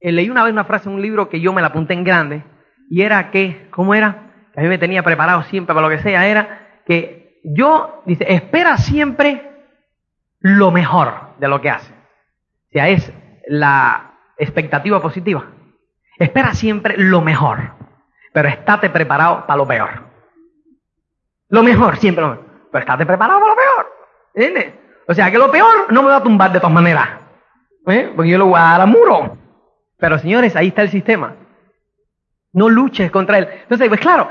[0.00, 2.04] eh, leí una vez una frase en un libro que yo me la apunté en
[2.04, 2.44] grande,
[2.90, 4.32] y era que, ¿cómo era?
[4.52, 8.26] Que a mí me tenía preparado siempre para lo que sea, era que yo, dice,
[8.28, 9.50] espera siempre
[10.40, 11.92] lo mejor de lo que hace.
[11.92, 13.12] O sea, es
[13.46, 15.44] la expectativa positiva.
[16.18, 17.74] Espera siempre lo mejor,
[18.32, 20.10] pero estate preparado para lo peor.
[21.48, 22.46] Lo mejor, siempre lo mejor.
[22.70, 23.92] Pero estate preparado para lo peor.
[24.34, 24.74] ¿Entiendes?
[25.08, 27.19] O sea, que lo peor no me va a tumbar de todas maneras.
[27.90, 28.12] ¿Eh?
[28.14, 29.36] Porque yo lo voy a dar a muro.
[29.98, 31.34] Pero señores, ahí está el sistema.
[32.52, 33.48] No luches contra él.
[33.62, 34.30] Entonces, pues claro,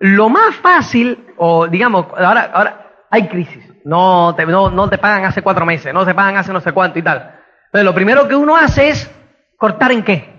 [0.00, 3.64] lo más fácil, o digamos, ahora, ahora hay crisis.
[3.84, 6.98] No te, no, te pagan hace cuatro meses, no te pagan hace no sé cuánto
[6.98, 7.34] y tal.
[7.66, 9.10] Entonces, lo primero que uno hace es
[9.56, 10.34] cortar en qué?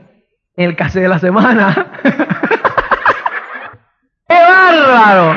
[0.56, 1.88] En el case de la semana.
[4.28, 5.34] ¡Qué bárbaro!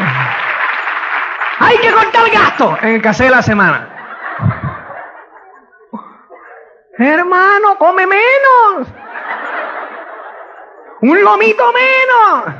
[1.58, 3.88] Hay que cortar gasto en el case de la semana.
[7.02, 8.88] Hermano, come menos.
[11.02, 12.54] Un lomito menos.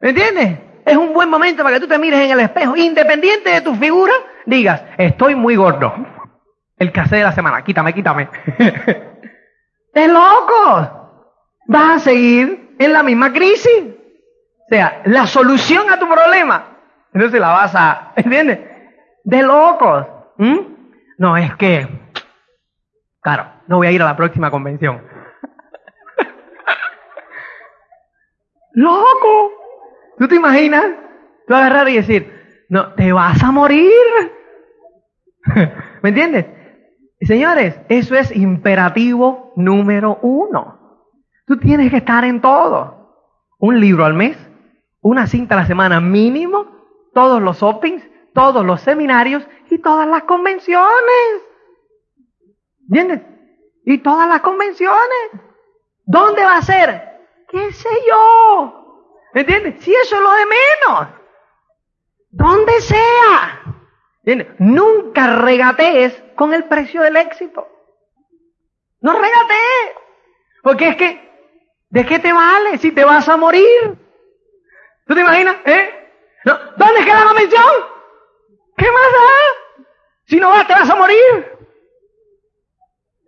[0.00, 0.58] ¿Me entiendes?
[0.86, 3.74] Es un buen momento para que tú te mires en el espejo, independiente de tu
[3.74, 4.12] figura,
[4.46, 5.92] digas, estoy muy gordo.
[6.78, 8.28] El casé de la semana, quítame, quítame.
[9.94, 11.34] ¡Es loco!
[11.66, 13.84] Vas a seguir en la misma crisis.
[13.84, 16.78] O sea, la solución a tu problema,
[17.12, 18.60] entonces la vas a, ¿entiendes?
[19.24, 20.06] De locos.
[21.18, 21.88] No, es que
[23.26, 25.02] Claro, no voy a ir a la próxima convención.
[28.74, 29.50] ¡Loco!
[30.16, 30.84] ¿Tú te imaginas?
[31.48, 33.90] Tú agarrar y decir, no, te vas a morir.
[36.02, 36.46] ¿Me entiendes?
[37.20, 41.10] Señores, eso es imperativo número uno.
[41.48, 43.26] Tú tienes que estar en todo.
[43.58, 44.38] Un libro al mes,
[45.00, 46.64] una cinta a la semana mínimo,
[47.12, 51.55] todos los shoppings, todos los seminarios y todas las convenciones.
[52.88, 53.20] ¿Entiendes?
[53.84, 55.30] Y todas las convenciones.
[56.04, 57.20] ¿Dónde va a ser?
[57.48, 59.08] ¿Qué sé yo?
[59.34, 59.82] ¿Entiendes?
[59.82, 61.08] Si eso es lo de menos.
[62.30, 63.62] Donde sea.
[64.22, 64.48] ¿Entiendes?
[64.58, 67.68] Nunca regatees con el precio del éxito.
[69.00, 69.92] No regatees.
[70.62, 71.30] Porque es que,
[71.90, 73.96] ¿de qué te vale si te vas a morir?
[75.06, 75.56] ¿Tú te imaginas?
[75.64, 76.10] ¿Eh?
[76.44, 77.64] ¿Dónde queda la convención?
[78.76, 79.84] ¿Qué más da?
[80.24, 81.55] Si no vas, te vas a morir.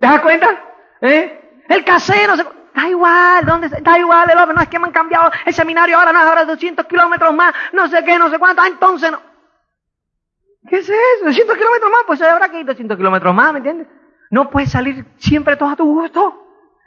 [0.00, 0.64] ¿Te das cuenta?
[1.00, 1.62] ¿Eh?
[1.68, 3.68] El casero, da igual, ¿dónde?
[3.68, 6.44] Da igual, el hombre, no es que me han cambiado el seminario, ahora no ahora
[6.44, 9.20] 200 kilómetros más, no sé qué, no sé cuánto, ah, entonces no.
[10.68, 11.24] ¿Qué es eso?
[11.24, 13.88] 200 kilómetros más, pues habrá que ir 200 kilómetros más, ¿me entiendes?
[14.30, 16.46] No puedes salir siempre todo a tu gusto,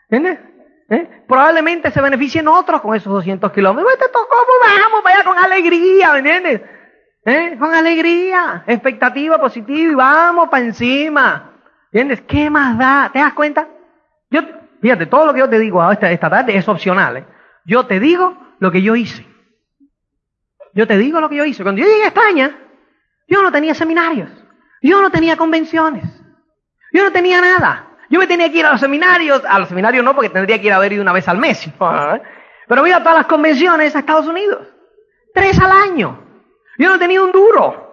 [0.09, 0.39] ¿entiendes?
[0.89, 1.23] ¿Eh?
[1.27, 3.93] Probablemente se beneficien otros con esos 200 kilómetros.
[3.93, 6.61] Pues te tocó, pues vamos para con alegría, ¿me entiendes?
[7.23, 7.55] ¿Eh?
[7.57, 11.50] Con alegría, expectativa positiva y vamos para encima.
[11.91, 12.21] ¿Entiendes?
[12.21, 13.09] ¿Qué más da?
[13.11, 13.67] ¿Te das cuenta?
[14.29, 14.41] Yo,
[14.81, 17.17] fíjate, todo lo que yo te digo esta, esta tarde es opcional.
[17.17, 17.25] ¿eh?
[17.65, 19.25] Yo te digo lo que yo hice.
[20.73, 21.63] Yo te digo lo que yo hice.
[21.63, 22.57] Cuando yo llegué a España,
[23.27, 24.29] yo no tenía seminarios.
[24.81, 26.05] Yo no tenía convenciones.
[26.93, 27.89] Yo no tenía nada.
[28.09, 29.43] Yo me tenía que ir a los seminarios.
[29.47, 31.69] A los seminarios no, porque tendría que ir a ver una vez al mes.
[32.67, 34.65] Pero iba a todas las convenciones a Estados Unidos.
[35.33, 36.23] Tres al año.
[36.77, 37.91] Yo no tenía un duro.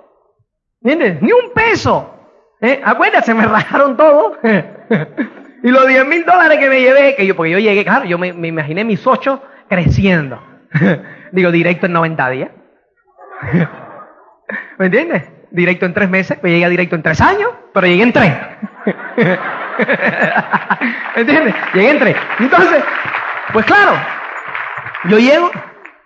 [0.83, 1.21] ¿Entiendes?
[1.21, 2.18] Ni un peso.
[2.61, 2.81] ¿Eh?
[2.85, 4.37] Acuérdate, me rajaron todo.
[5.63, 8.17] Y los 10 mil dólares que me llevé, que yo, porque yo llegué, claro, yo
[8.19, 10.41] me, imaginé mis ocho creciendo.
[11.33, 12.51] Digo, directo en 90 días.
[14.79, 15.25] ¿Me entiendes?
[15.51, 18.33] Directo en tres meses, me llegué directo en tres años, pero llegué en tres.
[21.17, 21.55] ¿Me entiendes?
[21.75, 22.17] Llegué en tres.
[22.39, 22.85] Entonces,
[23.53, 23.93] pues claro,
[25.05, 25.51] yo llego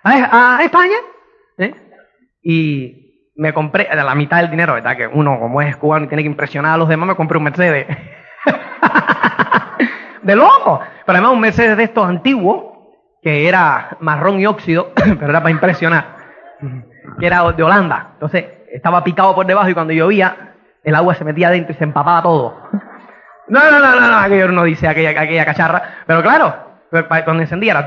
[0.03, 0.97] a, a España
[1.59, 1.75] ¿eh?
[2.43, 3.02] y
[3.35, 4.97] me compré, de la mitad del dinero, ¿verdad?
[4.97, 7.87] Que uno, como es cubano tiene que impresionar a los demás, me compré un Mercedes.
[10.23, 10.81] de loco.
[11.07, 12.65] Pero además un Mercedes de estos antiguos,
[13.23, 16.17] que era marrón y óxido, pero era para impresionar,
[17.19, 18.11] que era de Holanda.
[18.15, 21.85] Entonces estaba picado por debajo y cuando llovía, el agua se metía adentro y se
[21.85, 22.57] empapaba todo.
[23.49, 25.83] No, no, no, no, no, aquello no dice aquella, aquella cacharra.
[26.07, 26.55] Pero claro,
[27.25, 27.87] cuando encendía era...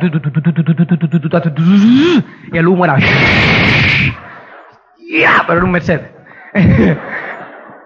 [2.51, 2.97] Y el humo era...
[5.07, 6.11] Pero era un Mercedes.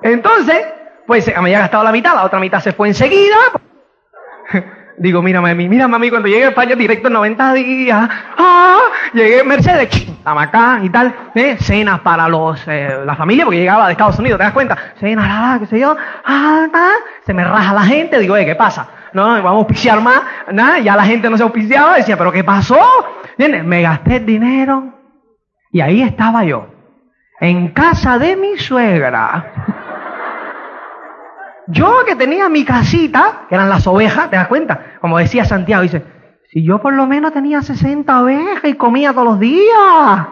[0.01, 0.65] Entonces,
[1.05, 3.37] pues me había gastado la mitad, la otra mitad se fue enseguida.
[4.97, 8.09] Digo, mírame a mí, mírame a mí, cuando llegué a España directo en 90 días,
[8.37, 8.79] ah,
[9.13, 9.89] llegué en Mercedes,
[10.25, 11.55] acá y tal, ¿eh?
[11.57, 14.77] cenas para los, eh, la familia, porque llegaba de Estados Unidos, ¿te das cuenta?
[14.99, 16.93] Cenas, ah, qué sé yo, ah, ah,
[17.25, 18.89] se me raja la gente, digo, eh, ¿qué pasa?
[19.13, 22.43] No, vamos a auspiciar más, nada, ya la gente no se auspiciaba, decía, ¿pero qué
[22.43, 22.77] pasó?
[23.37, 24.93] Me gasté el dinero
[25.71, 26.67] y ahí estaba yo,
[27.39, 29.53] en casa de mi suegra.
[31.67, 34.97] Yo que tenía mi casita, que eran las ovejas, ¿te das cuenta?
[35.01, 36.03] Como decía Santiago, dice,
[36.51, 40.27] si yo por lo menos tenía 60 ovejas y comía todos los días.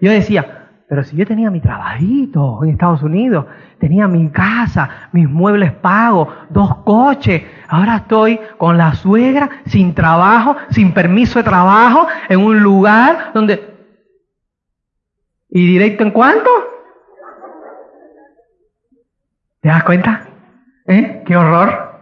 [0.00, 3.46] Yo decía, pero si yo tenía mi trabajito en Estados Unidos,
[3.78, 10.56] tenía mi casa, mis muebles pagos, dos coches, ahora estoy con la suegra, sin trabajo,
[10.70, 13.67] sin permiso de trabajo, en un lugar donde...
[15.58, 16.48] ¿Y directo en cuánto?
[19.60, 20.28] ¿Te das cuenta?
[20.86, 21.24] ¿Eh?
[21.26, 21.98] ¡Qué horror!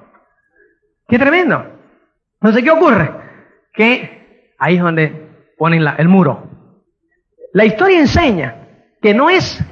[1.08, 1.64] ¡Qué tremendo!
[2.34, 3.10] Entonces, ¿qué ocurre?
[3.72, 6.50] Que ahí es donde ponen el muro.
[7.54, 8.68] La historia enseña
[9.00, 9.64] que no es,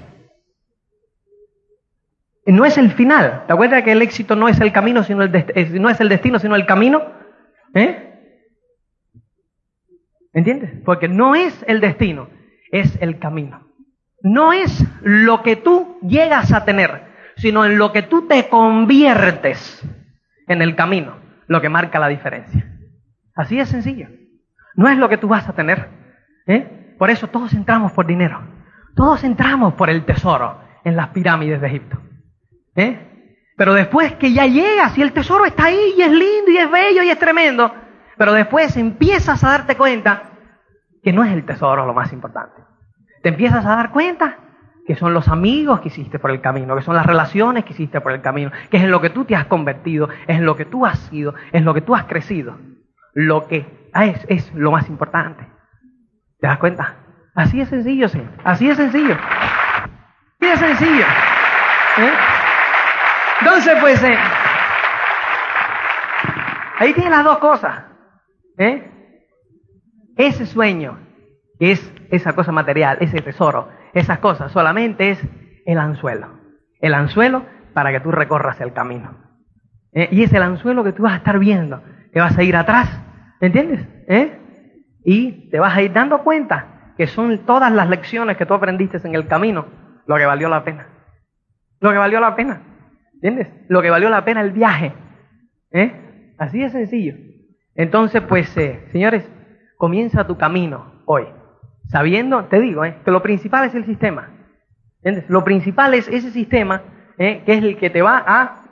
[2.46, 3.44] no es el final.
[3.46, 5.30] ¿Te acuerdas que el éxito no es el camino, sino el
[5.78, 7.02] no es el destino, sino el camino?
[7.74, 8.40] ¿Eh?
[10.32, 10.70] ¿Entiendes?
[10.86, 12.30] Porque no es el destino,
[12.72, 13.63] es el camino.
[14.24, 17.04] No es lo que tú llegas a tener,
[17.36, 19.86] sino en lo que tú te conviertes
[20.48, 22.66] en el camino, lo que marca la diferencia.
[23.34, 24.08] Así de sencillo.
[24.76, 25.90] No es lo que tú vas a tener.
[26.46, 26.96] ¿eh?
[26.98, 28.40] Por eso todos entramos por dinero.
[28.96, 32.00] Todos entramos por el tesoro en las pirámides de Egipto.
[32.76, 33.28] ¿eh?
[33.58, 36.70] Pero después que ya llegas y el tesoro está ahí y es lindo y es
[36.70, 37.74] bello y es tremendo,
[38.16, 40.30] pero después empiezas a darte cuenta
[41.02, 42.62] que no es el tesoro lo más importante.
[43.24, 44.36] Te empiezas a dar cuenta
[44.86, 48.02] que son los amigos que hiciste por el camino, que son las relaciones que hiciste
[48.02, 50.56] por el camino, que es en lo que tú te has convertido, es en lo
[50.56, 52.58] que tú has sido, es en lo que tú has crecido.
[53.14, 55.46] Lo que es, es lo más importante.
[56.38, 56.96] ¿Te das cuenta?
[57.34, 58.20] Así es sencillo, sí.
[58.44, 59.16] Así es sencillo.
[59.16, 61.06] Así es sencillo.
[61.96, 62.12] ¿Eh?
[63.40, 64.18] Entonces, pues, eh,
[66.78, 67.84] ahí tienes las dos cosas.
[68.58, 68.86] ¿eh?
[70.14, 70.98] Ese sueño,
[71.58, 75.22] es esa cosa material, ese tesoro, esas cosas, solamente es
[75.66, 76.28] el anzuelo.
[76.80, 79.16] El anzuelo para que tú recorras el camino.
[79.92, 80.08] ¿Eh?
[80.10, 82.88] Y es el anzuelo que tú vas a estar viendo, que vas a ir atrás,
[83.40, 83.86] ¿entiendes?
[84.08, 84.38] ¿Eh?
[85.04, 88.98] Y te vas a ir dando cuenta que son todas las lecciones que tú aprendiste
[89.04, 89.66] en el camino
[90.06, 90.88] lo que valió la pena.
[91.80, 92.62] Lo que valió la pena,
[93.14, 93.48] ¿entiendes?
[93.68, 94.92] Lo que valió la pena el viaje.
[95.72, 96.34] ¿Eh?
[96.38, 97.14] Así de sencillo.
[97.74, 99.28] Entonces, pues, eh, señores,
[99.76, 101.26] comienza tu camino hoy
[101.88, 104.30] sabiendo, te digo, eh, que lo principal es el sistema.
[105.02, 105.28] ¿Entiendes?
[105.28, 106.82] Lo principal es ese sistema
[107.18, 108.64] eh, que es el que te va a,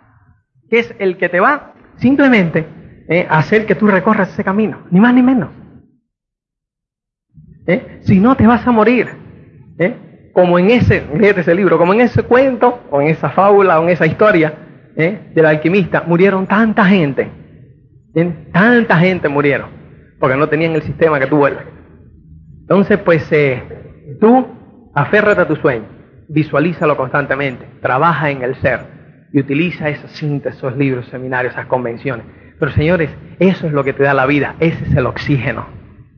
[0.70, 2.66] que es el que te va simplemente
[3.08, 5.50] eh, a hacer que tú recorras ese camino, ni más ni menos.
[8.00, 9.08] Si no te vas a morir,
[10.32, 13.84] como en ese, léete ese libro, como en ese cuento, o en esa fábula, o
[13.84, 14.52] en esa historia
[14.96, 17.30] del alquimista, murieron tanta gente,
[18.52, 19.70] tanta gente murieron,
[20.18, 21.64] porque no tenían el sistema que tú vuelves.
[22.72, 23.62] Entonces, pues eh,
[24.18, 24.46] tú
[24.94, 25.84] aférrate a tu sueño,
[26.28, 28.80] visualízalo constantemente, trabaja en el ser
[29.30, 32.24] y utiliza esas síntesis, esos libros, seminarios, esas convenciones.
[32.58, 35.66] Pero señores, eso es lo que te da la vida, ese es el oxígeno.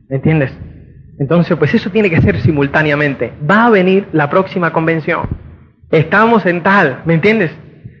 [0.07, 0.57] ¿Me entiendes?
[1.19, 3.33] Entonces, pues eso tiene que ser simultáneamente.
[3.51, 5.27] Va a venir la próxima convención.
[5.91, 7.51] Estamos en tal, ¿me entiendes?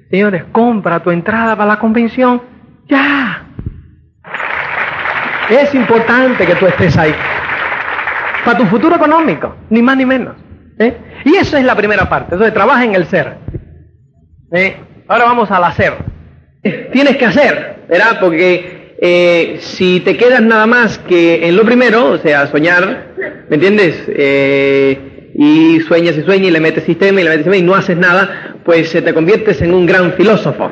[0.09, 2.41] Señores, compra tu entrada para la convención.
[2.87, 3.47] Ya.
[5.49, 7.13] Es importante que tú estés ahí
[8.45, 10.35] para tu futuro económico, ni más ni menos.
[10.79, 10.95] ¿eh?
[11.25, 12.35] Y esa es la primera parte.
[12.35, 13.37] Entonces, trabaja en el ser.
[14.53, 14.77] ¿eh?
[15.07, 15.93] Ahora vamos al hacer.
[16.93, 17.75] Tienes que hacer.
[17.87, 18.17] ¿verdad?
[18.19, 23.13] Porque eh, si te quedas nada más que en lo primero, o sea, soñar,
[23.49, 24.03] ¿me entiendes?
[24.07, 27.75] Eh, y sueñas y sueñas y le metes sistema y le metes sistema y no
[27.75, 30.71] haces nada, pues te conviertes en un gran filósofo.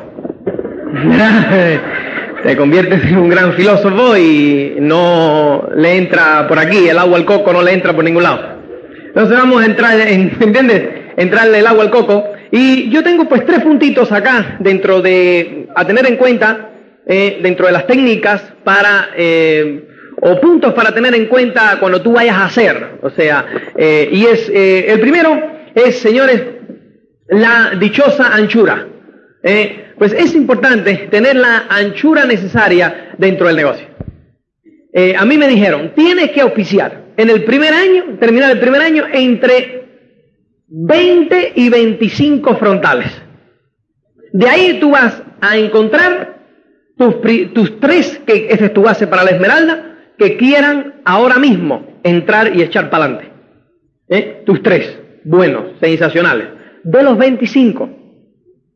[2.44, 7.24] te conviertes en un gran filósofo y no le entra por aquí, el agua al
[7.24, 8.58] coco no le entra por ningún lado.
[9.06, 10.82] Entonces vamos a entrar, en, ¿entiendes?
[11.16, 12.32] Entrarle el agua al coco.
[12.50, 16.70] Y yo tengo pues tres puntitos acá dentro de, a tener en cuenta,
[17.06, 19.88] eh, dentro de las técnicas para, eh,
[20.20, 22.98] o puntos para tener en cuenta cuando tú vayas a hacer.
[23.00, 25.40] O sea, eh, y es, el primero
[25.74, 26.42] es, señores,
[27.28, 28.88] la dichosa anchura.
[29.98, 33.86] Pues es importante tener la anchura necesaria dentro del negocio.
[35.18, 39.04] a mí me dijeron, tienes que auspiciar en el primer año, terminar el primer año,
[39.12, 39.84] entre
[40.68, 43.06] 20 y 25 frontales.
[44.32, 46.34] De ahí tú vas a encontrar
[46.96, 47.16] tus,
[47.52, 52.56] tus tres, que ese es tu base para la esmeralda, que quieran ahora mismo entrar
[52.56, 53.30] y echar para adelante.
[54.08, 54.42] ¿Eh?
[54.44, 56.48] Tus tres, buenos, sensacionales.
[56.82, 57.88] De los 25.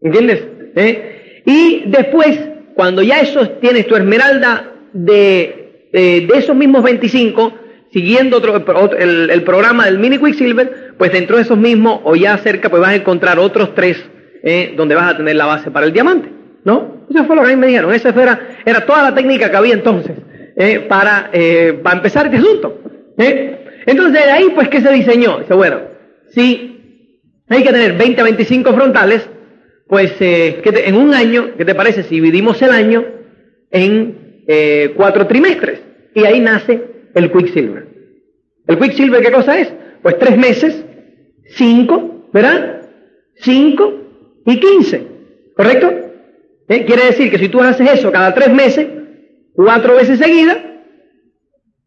[0.00, 0.44] ¿Entiendes?
[0.74, 1.42] ¿Eh?
[1.44, 2.38] Y después,
[2.74, 7.54] cuando ya eso tienes tu esmeralda de, de, esos mismos 25,
[7.92, 8.56] siguiendo otro,
[8.98, 12.90] el, programa del Mini Quicksilver, pues dentro de esos mismos o ya cerca, pues vas
[12.90, 14.04] a encontrar otros tres
[14.42, 16.28] eh, donde vas a tener la base para el diamante,
[16.64, 17.06] ¿no?
[17.10, 17.94] Eso fue lo que a mí me dijeron.
[17.94, 20.16] Esa era, era toda la técnica que había entonces
[20.56, 21.30] eh, para,
[21.82, 22.82] para empezar este asunto.
[23.86, 25.38] Entonces, de ahí, pues, ¿qué se diseñó?
[25.38, 25.80] Dice, bueno,
[26.30, 26.68] si
[27.48, 29.28] hay que tener 20 a 25 frontales,
[29.88, 33.04] pues en un año, ¿qué te parece si dividimos el año
[33.70, 34.44] en
[34.96, 35.80] cuatro trimestres?
[36.14, 36.80] Y ahí nace
[37.14, 37.86] el Quicksilver.
[38.66, 39.72] ¿El Quicksilver qué cosa es?
[40.02, 40.84] Pues tres meses,
[41.46, 42.82] cinco, ¿verdad?
[43.36, 43.94] Cinco
[44.44, 45.06] y quince,
[45.56, 45.90] ¿correcto?
[46.68, 46.84] ¿Eh?
[46.84, 48.86] Quiere decir que si tú haces eso cada tres meses,
[49.54, 50.58] cuatro veces seguidas,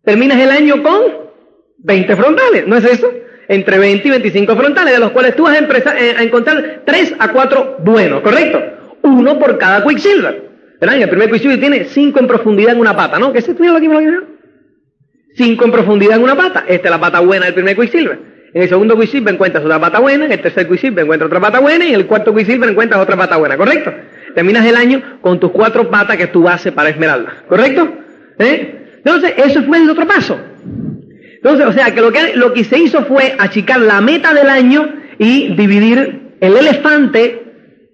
[0.03, 1.01] terminas el año con
[1.77, 3.11] 20 frontales, ¿no es eso?
[3.47, 6.83] Entre 20 y 25 frontales, de los cuales tú vas a, empezar, eh, a encontrar
[6.85, 8.61] tres a cuatro buenos, ¿correcto?
[9.03, 10.51] Uno por cada Quicksilver.
[10.79, 10.97] ¿Verdad?
[10.97, 13.31] el primer Quicksilver tiene cinco en profundidad en una pata, ¿no?
[13.31, 13.63] ¿Qué es esto?
[13.75, 13.87] aquí,
[15.35, 16.63] cinco en profundidad en una pata.
[16.67, 18.19] Esta es la pata buena del primer Quicksilver.
[18.53, 21.59] En el segundo Quicksilver encuentras otra pata buena, en el tercer Quicksilver encuentras otra pata
[21.59, 23.93] buena y en el cuarto Quicksilver encuentras otra pata buena, ¿correcto?
[24.35, 27.87] Terminas el año con tus cuatro patas que es tu base para esmeralda, ¿correcto?
[28.39, 28.97] ¿Eh?
[28.97, 30.37] Entonces, eso fue el otro paso.
[31.43, 34.49] Entonces, o sea, que lo, que lo que se hizo fue achicar la meta del
[34.49, 37.43] año y dividir el elefante,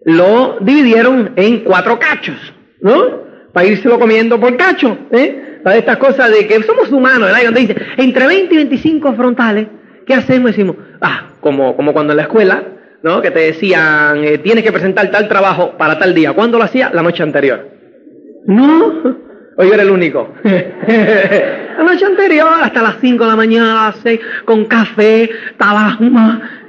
[0.03, 2.35] lo dividieron en cuatro cachos,
[2.81, 3.25] ¿no?
[3.53, 5.59] Para lo comiendo por cacho, ¿eh?
[5.63, 7.45] de estas cosas de que somos humanos, ¿verdad?
[7.45, 9.67] donde dice, entre 20 y 25 frontales,
[10.05, 10.51] ¿qué hacemos?
[10.51, 12.63] Decimos, ah, como, como cuando en la escuela,
[13.03, 13.21] ¿no?
[13.21, 16.33] Que te decían, eh, tienes que presentar tal trabajo para tal día.
[16.33, 16.91] ¿Cuándo lo hacía?
[16.93, 17.67] La noche anterior.
[18.45, 19.17] No,
[19.57, 20.33] o yo era el único.
[20.43, 26.05] la noche anterior, hasta las 5 de la mañana, 6, con café, tabaco,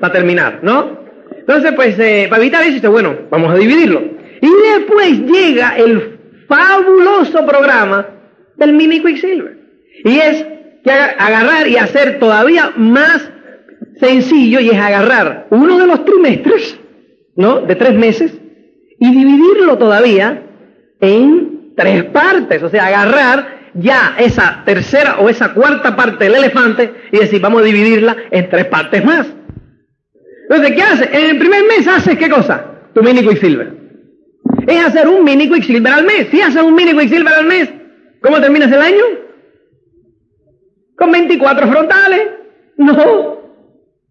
[0.00, 0.98] para terminar, ¿no?
[1.38, 4.02] Entonces, pues, eh, para evitar eso, dice, bueno, vamos a dividirlo.
[4.40, 8.06] Y después llega el fabuloso programa
[8.56, 9.56] del mini Quicksilver.
[10.04, 10.46] Y es
[10.82, 13.30] que agarrar y hacer todavía más
[14.00, 16.78] sencillo y es agarrar uno de los trimestres,
[17.36, 17.60] ¿no?
[17.60, 18.32] De tres meses
[18.98, 20.42] y dividirlo todavía
[21.00, 21.47] en
[21.78, 22.62] tres partes.
[22.62, 27.62] O sea, agarrar ya esa tercera o esa cuarta parte del elefante y decir, vamos
[27.62, 29.26] a dividirla en tres partes más.
[30.50, 31.04] Entonces, ¿qué hace?
[31.16, 32.64] En el primer mes haces qué cosa?
[32.94, 33.72] Tu mini Quicksilver.
[34.66, 36.26] Es hacer un mini Quicksilver al mes.
[36.30, 37.70] Si haces un mini Quicksilver al mes,
[38.22, 39.04] ¿Cómo terminas el año?
[40.96, 42.22] ¿Con 24 frontales?
[42.76, 43.38] No.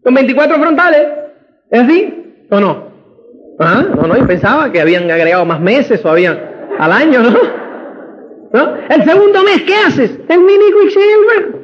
[0.03, 1.07] ¿Con 24 frontales?
[1.69, 2.45] ¿Es así?
[2.49, 2.87] ¿O no?
[3.59, 6.39] Ah, no, no, yo pensaba que habían agregado más meses o habían
[6.77, 7.39] al año, ¿no?
[8.53, 8.77] ¿No?
[8.89, 10.19] El segundo mes, ¿qué haces?
[10.27, 11.55] El mini Quicksilver.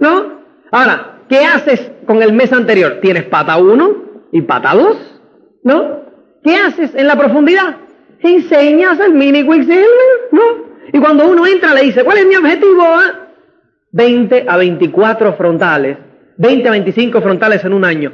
[0.00, 0.40] ¿No?
[0.70, 2.98] Ahora, ¿qué haces con el mes anterior?
[3.00, 3.94] Tienes pata 1
[4.32, 5.20] y pata 2,
[5.64, 6.04] ¿no?
[6.42, 7.76] ¿Qué haces en la profundidad?
[8.20, 10.42] Enseñas el mini Quicksilver, ¿no?
[10.92, 12.84] Y cuando uno entra le dice, ¿cuál es mi objetivo?
[13.92, 15.98] 20 a 24 frontales,
[16.36, 18.12] 20 a 25 frontales en un año.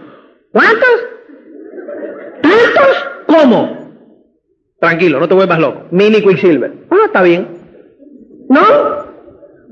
[0.52, 1.06] ¿Cuántos?
[2.42, 3.08] ¿Tantos?
[3.26, 3.89] ¿Cómo?
[4.80, 5.82] Tranquilo, no te vuelvas loco.
[5.90, 6.72] Mini Quicksilver.
[6.88, 7.46] Bueno, está bien.
[8.48, 8.60] ¿No?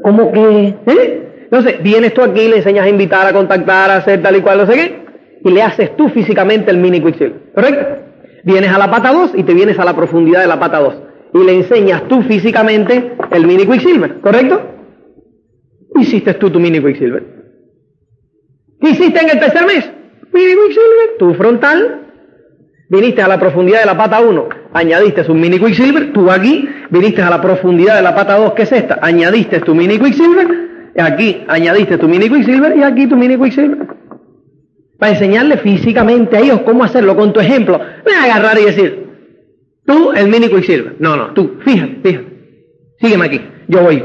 [0.03, 0.75] ¿Cómo que?
[0.87, 1.29] ¿Eh?
[1.45, 4.59] Entonces, vienes tú aquí, le enseñas a invitar, a contactar, a hacer tal y cual,
[4.59, 5.05] no sé qué,
[5.45, 7.53] y le haces tú físicamente el mini Quicksilver.
[7.55, 7.87] ¿Correcto?
[8.45, 10.95] Vienes a la pata 2 y te vienes a la profundidad de la pata 2
[11.35, 14.61] y le enseñas tú físicamente el mini Quicksilver, ¿correcto?
[15.97, 17.25] Hiciste tú tu mini Quicksilver.
[18.81, 19.91] ¿Qué hiciste en el tercer mes?
[20.33, 22.08] Mini Quicksilver, tu frontal.
[22.89, 27.23] Viniste a la profundidad de la pata 1, añadiste un mini Quicksilver, tú aquí viniste
[27.23, 31.45] a la profundidad de la pata 2, que es esta, añadiste tu mini Quicksilver, aquí
[31.49, 33.87] añadiste tu mini Quicksilver y aquí tu mini Quicksilver.
[34.99, 37.79] Para enseñarle físicamente a ellos cómo hacerlo con tu ejemplo.
[38.05, 39.07] Voy a agarrar y decir,
[39.87, 40.97] tú el mini Quicksilver.
[40.99, 42.39] No, no, tú, fíjate, fíjate.
[43.01, 43.41] Sígueme aquí.
[43.69, 44.03] Yo voy,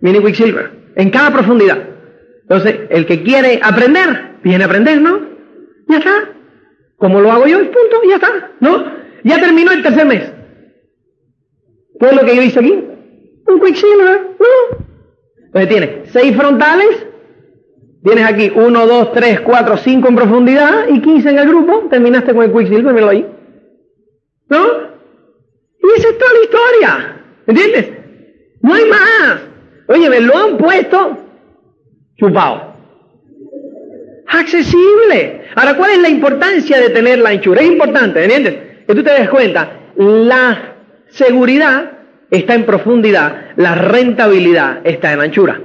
[0.00, 1.78] mini Quicksilver, en cada profundidad.
[2.42, 5.20] Entonces, el que quiere aprender, viene a aprender, ¿no?
[5.88, 6.35] Ya está.
[6.98, 8.84] Como lo hago yo, punto, ya está, ¿no?
[9.22, 10.32] Ya terminó el tercer mes.
[11.98, 12.72] ¿Qué es lo que yo hice aquí?
[13.46, 14.86] Un Quicksilver, ¿no?
[15.46, 17.06] Entonces tiene seis frontales,
[18.02, 22.34] tienes aquí uno, dos, tres, cuatro, cinco en profundidad y quince en el grupo, terminaste
[22.34, 23.26] con el Quicksilver, míralo ahí.
[24.48, 24.66] ¿No?
[25.82, 27.92] Y esa es toda la historia, ¿entiendes?
[28.62, 29.40] No hay más.
[29.88, 31.18] Oye, me lo han puesto
[32.16, 32.75] chupado.
[34.38, 35.46] Accesible.
[35.54, 37.62] Ahora, ¿cuál es la importancia de tener la anchura?
[37.62, 38.54] Es importante, ¿entiendes?
[38.86, 40.74] Que tú te des cuenta, la
[41.08, 41.92] seguridad
[42.30, 45.60] está en profundidad, la rentabilidad está en anchura.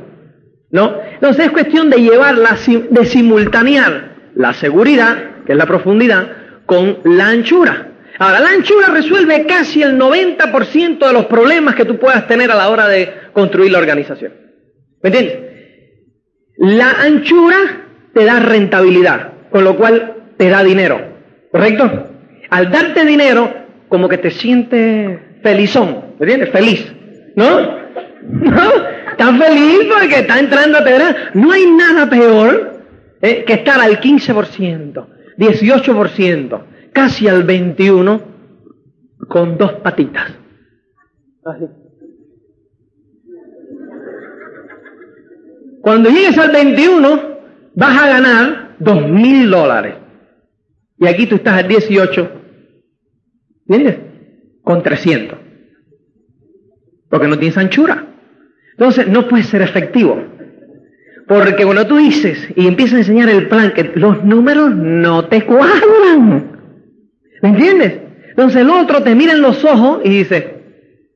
[0.72, 0.96] ¿No?
[1.16, 2.58] Entonces es cuestión de llevarla,
[2.90, 6.30] de simultanear la seguridad, que es la profundidad,
[6.66, 7.90] con la anchura.
[8.20, 12.56] Ahora, la anchura resuelve casi el 90% de los problemas que tú puedas tener a
[12.56, 14.32] la hora de construir la organización.
[15.02, 15.40] ¿Me entiendes?
[16.58, 17.81] La anchura
[18.14, 21.00] te da rentabilidad, con lo cual te da dinero,
[21.52, 22.08] ¿correcto?
[22.50, 23.52] Al darte dinero,
[23.88, 26.50] como que te sientes felizón, ¿me entiendes?
[26.52, 26.94] Feliz,
[27.36, 27.62] ¿no?
[28.22, 28.72] ¿No?
[29.12, 31.32] Estás feliz porque está entrando a tener.
[31.34, 32.82] No hay nada peor
[33.22, 35.08] eh, que estar al 15%,
[35.38, 38.22] 18%, casi al 21%
[39.28, 40.32] con dos patitas.
[41.46, 41.66] Así.
[45.82, 47.31] Cuando llegues al 21,
[47.76, 49.96] vas a ganar dos mil dólares.
[50.98, 52.32] Y aquí tú estás al 18,
[53.68, 53.98] ¿entiendes?
[54.62, 55.38] Con 300.
[57.10, 58.06] Porque no tienes anchura.
[58.72, 60.24] Entonces no puedes ser efectivo.
[61.28, 65.46] Porque cuando tú dices y empiezas a enseñar el plan, que los números no te
[65.46, 66.52] cuadran.
[67.42, 68.00] ¿Me entiendes?
[68.30, 70.62] Entonces el otro te mira en los ojos y dice,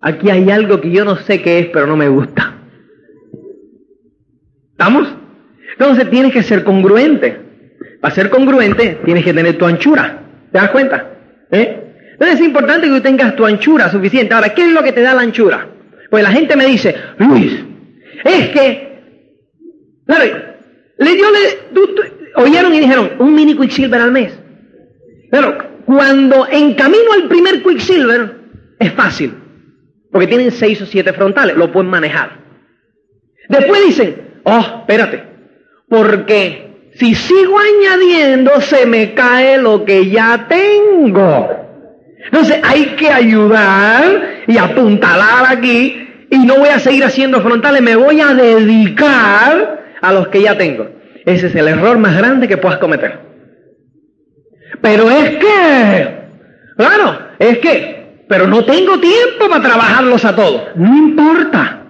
[0.02, 2.56] aquí hay algo que yo no sé qué es, pero no me gusta.
[4.72, 5.08] ¿Estamos?
[5.78, 7.38] Entonces tienes que ser congruente.
[8.02, 10.20] Para ser congruente tienes que tener tu anchura.
[10.52, 11.12] ¿Te das cuenta?
[11.52, 11.82] ¿Eh?
[12.14, 14.34] Entonces es importante que tú tengas tu anchura suficiente.
[14.34, 15.68] Ahora, ¿qué es lo que te da la anchura?
[16.10, 17.62] Pues la gente me dice, Luis,
[18.24, 19.02] es que,
[20.06, 20.24] claro,
[20.98, 21.26] le dio,
[22.36, 24.40] oyeron y dijeron, un mini Quicksilver al mes.
[25.30, 28.36] Pero cuando en camino al primer Quicksilver,
[28.80, 29.34] es fácil,
[30.12, 32.40] porque tienen seis o siete frontales, lo pueden manejar.
[33.50, 35.35] Después dicen, oh, espérate,
[35.96, 41.50] porque si sigo añadiendo se me cae lo que ya tengo.
[42.26, 47.96] Entonces hay que ayudar y apuntalar aquí y no voy a seguir haciendo frontales, me
[47.96, 50.90] voy a dedicar a los que ya tengo.
[51.26, 53.20] Ese es el error más grande que puedas cometer.
[54.82, 56.18] Pero es que,
[56.76, 60.64] claro, es que, pero no tengo tiempo para trabajarlos a todos.
[60.76, 61.85] No importa.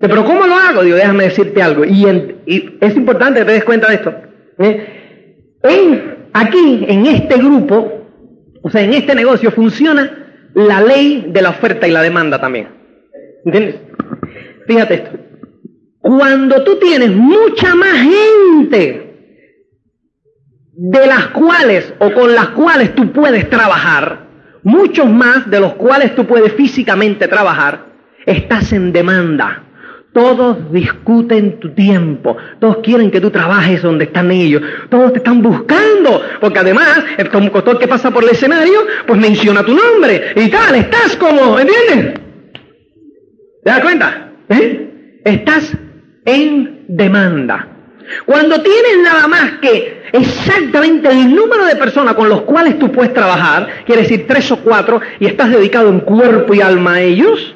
[0.00, 0.82] Pero ¿cómo lo hago?
[0.82, 1.84] Digo, déjame decirte algo.
[1.84, 2.06] Y,
[2.80, 4.14] es importante que te des cuenta de esto.
[4.58, 6.18] ¿eh?
[6.32, 8.06] aquí, en este grupo,
[8.62, 12.68] o sea, en este negocio, funciona la ley de la oferta y la demanda también.
[13.44, 13.76] ¿Entiendes?
[14.66, 15.10] Fíjate esto.
[16.00, 19.04] Cuando tú tienes mucha más gente
[20.72, 24.28] de las cuales o con las cuales tú puedes trabajar,
[24.62, 27.86] muchos más de los cuales tú puedes físicamente trabajar,
[28.24, 29.64] estás en demanda.
[30.18, 32.36] Todos discuten tu tiempo.
[32.58, 34.60] Todos quieren que tú trabajes donde están ellos.
[34.90, 36.20] Todos te están buscando.
[36.40, 40.74] Porque además, el conductor que pasa por el escenario, pues menciona tu nombre y tal.
[40.74, 42.20] Estás como, ¿entiendes?
[43.62, 44.32] ¿Te das cuenta?
[44.48, 45.20] ¿Eh?
[45.24, 45.76] Estás
[46.24, 47.68] en demanda.
[48.26, 53.14] Cuando tienes nada más que exactamente el número de personas con los cuales tú puedes
[53.14, 57.54] trabajar, quiere decir tres o cuatro, y estás dedicado en cuerpo y alma a ellos,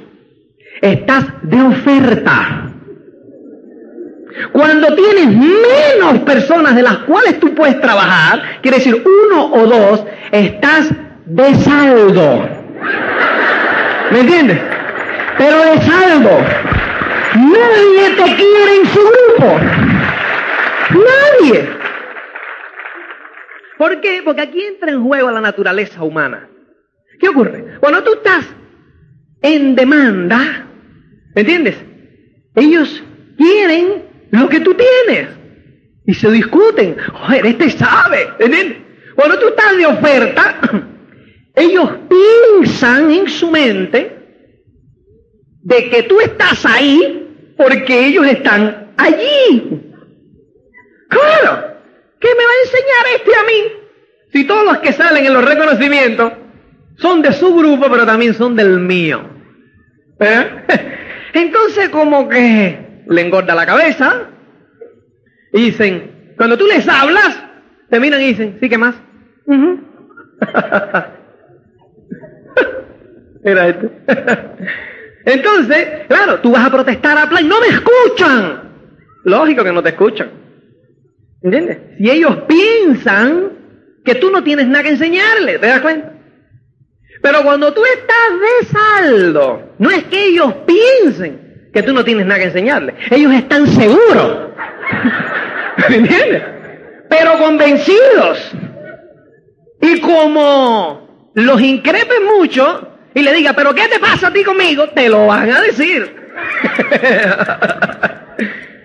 [0.83, 2.68] estás de oferta.
[4.51, 10.05] Cuando tienes menos personas de las cuales tú puedes trabajar, quiere decir uno o dos,
[10.33, 10.91] estás
[11.24, 12.49] de saldo.
[14.11, 14.59] ¿Me entiendes?
[15.39, 16.30] Pero de saldo.
[17.35, 19.61] Nadie te quiere en su grupo.
[20.91, 21.68] Nadie.
[23.78, 24.22] ¿Por qué?
[24.24, 26.49] Porque aquí entra en juego la naturaleza humana.
[27.20, 27.78] ¿Qué ocurre?
[27.80, 28.45] Cuando tú estás
[29.41, 30.66] en demanda,
[31.35, 31.76] ¿Me entiendes?
[32.55, 33.03] Ellos
[33.37, 35.28] quieren lo que tú tienes.
[36.07, 36.97] Y se discuten.
[36.99, 38.28] Joder, este sabe.
[38.39, 38.78] ¿Entiendes?
[39.14, 40.61] Cuando tú estás de oferta,
[41.55, 44.18] ellos piensan en su mente
[45.62, 49.80] de que tú estás ahí porque ellos están allí.
[51.09, 51.76] Claro,
[52.18, 53.83] ¿qué me va a enseñar este a mí?
[54.33, 56.33] Si todos los que salen en los reconocimientos
[56.97, 59.28] son de su grupo, pero también son del mío.
[60.18, 60.64] ¿Eh?
[61.33, 64.28] Entonces como que le engorda la cabeza
[65.53, 67.43] y dicen, cuando tú les hablas,
[67.91, 68.95] terminan y dicen, ¿sí que más?
[73.45, 73.91] Era este.
[75.24, 78.62] Entonces, claro, tú vas a protestar a plan, no me escuchan.
[79.24, 80.30] Lógico que no te escuchan.
[81.43, 81.78] ¿Entiendes?
[81.99, 83.53] Si ellos piensan
[84.05, 86.11] que tú no tienes nada que enseñarles, ¿te das cuenta?
[87.22, 92.26] Pero cuando tú estás de saldo, no es que ellos piensen que tú no tienes
[92.26, 94.50] nada que enseñarles, ellos están seguros.
[95.88, 96.42] ¿Me entiendes?
[97.08, 98.52] Pero convencidos.
[99.80, 104.88] Y como los increpe mucho y le diga, pero ¿qué te pasa a ti conmigo?
[104.90, 106.14] Te lo van a decir.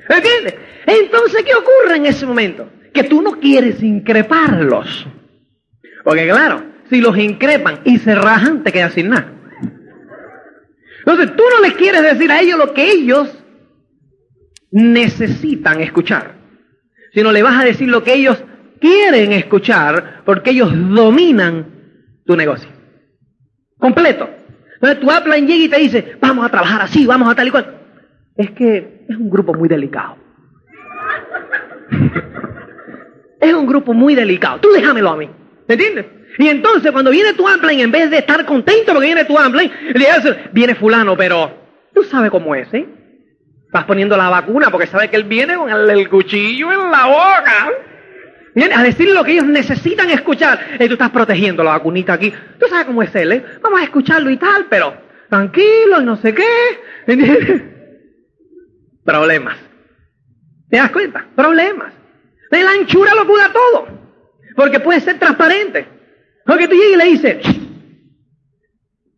[0.10, 0.56] ¿Me entiendes?
[0.86, 2.70] Entonces, ¿qué ocurre en ese momento?
[2.94, 5.08] Que tú no quieres increparlos.
[6.04, 9.34] Porque claro, si los increpan y se rajan, te quedas sin nada.
[11.00, 13.30] Entonces, tú no les quieres decir a ellos lo que ellos
[14.72, 16.36] necesitan escuchar,
[17.14, 18.44] sino le vas a decir lo que ellos
[18.80, 21.66] quieren escuchar porque ellos dominan
[22.26, 22.70] tu negocio.
[23.78, 24.30] Completo.
[24.76, 27.52] Entonces tu upline llega y te dice, vamos a trabajar así, vamos a tal y
[27.52, 27.74] cual.
[28.36, 30.18] Es que es un grupo muy delicado.
[33.40, 34.60] es un grupo muy delicado.
[34.60, 35.30] Tú déjamelo a mí.
[35.68, 36.17] ¿Me entiendes?
[36.38, 39.72] Y entonces cuando viene tu upline, en vez de estar contento porque viene tu upline,
[39.94, 41.52] le dice, viene fulano, pero
[41.94, 42.86] tú sabes cómo es, ¿eh?
[43.66, 47.70] Estás poniendo la vacuna porque sabes que él viene con el, cuchillo en la boca.
[48.56, 50.60] Viene a decirle lo que ellos necesitan escuchar.
[50.80, 52.34] Y tú estás protegiendo la vacunita aquí.
[52.60, 53.46] Tú sabes cómo es él, ¿eh?
[53.62, 54.96] Vamos a escucharlo y tal, pero
[55.30, 56.46] tranquilo y no sé qué.
[59.04, 59.58] Problemas.
[60.70, 61.26] ¿Te das cuenta?
[61.36, 61.94] Problemas.
[62.50, 63.88] De la anchura lo cura todo.
[64.56, 65.97] Porque puede ser transparente.
[66.48, 67.38] Porque tú llegas y le dices,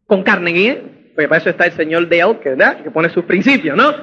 [0.07, 1.11] con Carnegie, ¿eh?
[1.13, 2.81] porque para eso está el señor Dale, que, ¿verdad?
[2.81, 3.93] que pone sus principios, ¿no?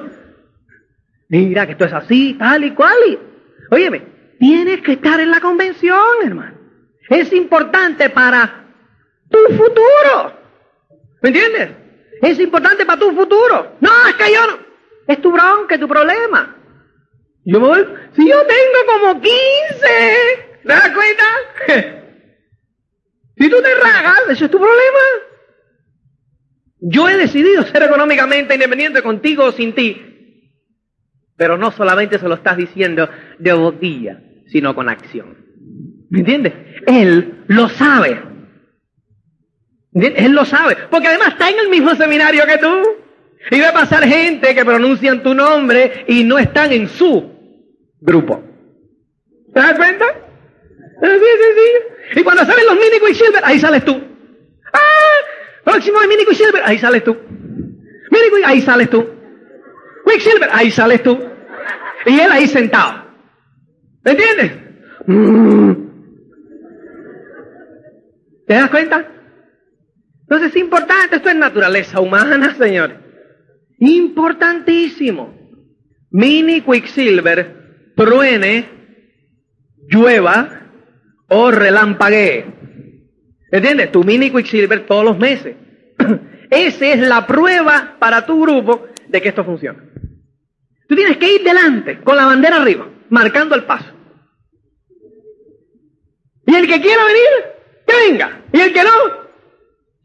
[1.27, 2.95] Mira que esto es así, tal y cual.
[3.05, 3.19] Y,
[3.69, 4.01] óyeme,
[4.39, 6.57] tienes que estar en la convención, hermano.
[7.09, 8.65] Es importante para
[9.29, 10.39] tu futuro.
[11.21, 11.69] ¿Me entiendes?
[12.21, 13.75] Es importante para tu futuro.
[13.81, 14.59] No, es que yo no.
[15.05, 16.55] Es tu bronca, tu problema.
[17.43, 19.31] Yo me voy, si yo tengo como 15,
[20.63, 22.03] ¿te das cuenta?
[23.37, 24.99] Si tú te ragas, eso es tu problema.
[26.79, 30.01] Yo he decidido ser económicamente independiente contigo o sin ti.
[31.35, 35.37] Pero no solamente se lo estás diciendo de boquilla, sino con acción.
[36.09, 36.53] ¿Me entiendes?
[36.87, 38.21] Él lo sabe.
[39.93, 40.77] Él lo sabe.
[40.89, 42.81] Porque además está en el mismo seminario que tú.
[43.51, 47.31] Y va a pasar gente que pronuncian tu nombre y no están en su
[47.99, 48.43] grupo.
[49.53, 50.05] ¿Te das cuenta?
[51.01, 52.19] Sí, sí, sí.
[52.19, 54.01] Y cuando salen los mini Quicksilver, ahí sales tú.
[54.73, 54.79] ¡Ah!
[55.63, 57.15] Próximo de mini Quicksilver, ahí sales tú.
[58.09, 59.05] Mini ahí sales tú.
[60.05, 61.19] Quicksilver, ahí sales tú.
[62.05, 63.05] Y él ahí sentado.
[64.03, 64.51] ¿Me entiendes?
[68.47, 69.05] ¿Te das cuenta?
[70.21, 72.97] Entonces es importante, esto es naturaleza humana, señores.
[73.79, 75.37] Importantísimo.
[76.09, 78.69] Mini Quicksilver, truene,
[79.89, 80.66] llueva
[81.29, 82.45] o relampaguee.
[83.51, 83.91] ¿Entiendes?
[83.91, 85.55] Tu mini Quicksilver todos los meses.
[86.49, 89.83] Esa es la prueba para tu grupo de que esto funciona.
[90.87, 93.93] Tú tienes que ir delante, con la bandera arriba, marcando el paso.
[96.45, 97.27] Y el que quiera venir,
[97.85, 98.41] que venga.
[98.53, 98.89] Y el que no,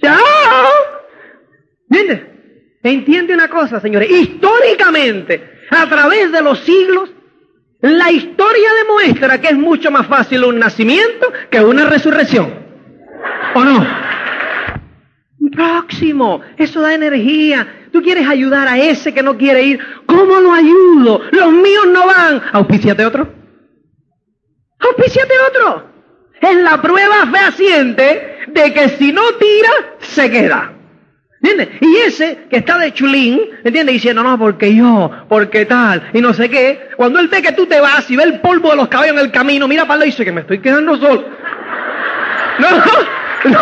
[0.01, 0.19] chao.
[1.89, 2.33] ¿Entiendes?
[2.83, 4.11] Entiende una cosa, señores.
[4.11, 7.11] Históricamente, a través de los siglos,
[7.83, 12.55] la historia demuestra que es mucho más fácil un nacimiento que una resurrección.
[13.55, 13.85] ¿O no?
[15.51, 16.41] Próximo.
[16.57, 17.89] Eso da energía.
[17.93, 19.81] Tú quieres ayudar a ese que no quiere ir.
[20.07, 21.23] ¿Cómo lo ayudo?
[21.33, 22.43] Los míos no van.
[22.53, 23.29] Auspiciate otro.
[24.79, 25.91] Auspiciate otro.
[26.41, 30.72] Es la prueba fehaciente de que si no tira, se queda.
[31.43, 31.71] ¿Entiendes?
[31.81, 33.95] Y ese que está de chulín, ¿entiendes?
[33.95, 36.91] Diciendo, no, porque yo, porque tal, y no sé qué.
[36.97, 39.25] Cuando él ve que tú te vas y ve el polvo de los cabellos en
[39.25, 41.25] el camino, mira para el y dice que me estoy quedando solo.
[42.59, 42.71] No,
[43.51, 43.61] no,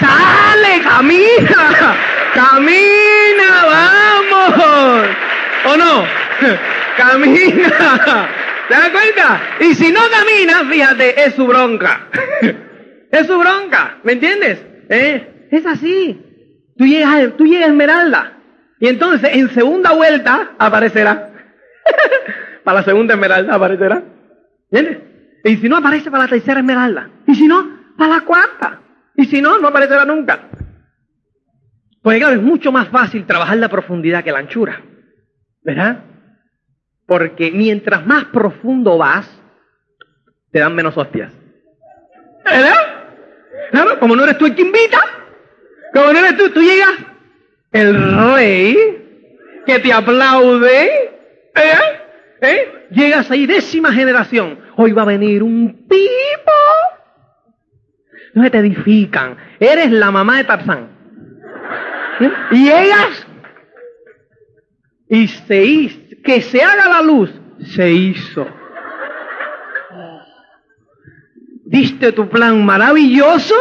[0.00, 1.96] sale, camina.
[2.34, 5.08] Camina, vamos.
[5.66, 6.04] ¿O no?
[6.96, 8.28] Camina.
[8.68, 9.40] ¿Te das cuenta?
[9.60, 12.08] Y si no camina, fíjate, es su bronca.
[13.12, 14.58] es su bronca, ¿me entiendes?
[14.88, 15.48] ¿Eh?
[15.52, 16.27] Es así.
[16.78, 18.32] Tú llegas, tú llegas a Esmeralda.
[18.78, 21.32] Y entonces en segunda vuelta aparecerá.
[22.64, 24.02] para la segunda Esmeralda aparecerá.
[24.70, 25.02] ¿Entiendes?
[25.44, 27.10] Y si no aparece para la tercera Esmeralda.
[27.26, 28.80] Y si no, para la cuarta.
[29.16, 30.48] Y si no, no aparecerá nunca.
[32.00, 34.80] Pues claro, es mucho más fácil trabajar la profundidad que la anchura.
[35.62, 36.04] ¿Verdad?
[37.06, 39.28] Porque mientras más profundo vas,
[40.52, 41.32] te dan menos hostias.
[42.44, 42.76] ¿Verdad?
[43.72, 45.00] Claro, como no eres tú el que invita,
[45.92, 46.94] como no eres tú, tú llegas,
[47.72, 48.76] el rey
[49.66, 51.98] que te aplaude, ¿eh?
[52.40, 52.86] ¿Eh?
[52.90, 54.58] Llegas ahí, décima generación.
[54.76, 56.52] Hoy va a venir un tipo.
[58.34, 59.36] No se te edifican.
[59.58, 60.88] Eres la mamá de Tarzán.
[62.50, 63.26] Y llegas
[65.08, 67.30] y se hizo, que se haga la luz,
[67.74, 68.46] se hizo.
[71.64, 73.54] Diste tu plan maravilloso,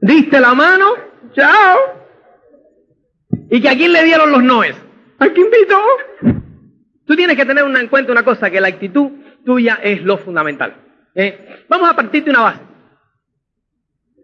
[0.00, 0.86] diste la mano,
[1.38, 1.78] chao.
[3.50, 4.76] ¿Y que a quién le dieron los noes?
[5.18, 5.80] ¿A quién invitó?
[7.06, 9.10] Tú tienes que tener en cuenta una cosa, que la actitud
[9.44, 10.76] tuya es lo fundamental.
[11.14, 11.64] ¿eh?
[11.68, 12.60] Vamos a partir de una base.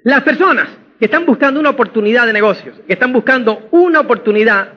[0.03, 4.75] Las personas que están buscando una oportunidad de negocios, que están buscando una oportunidad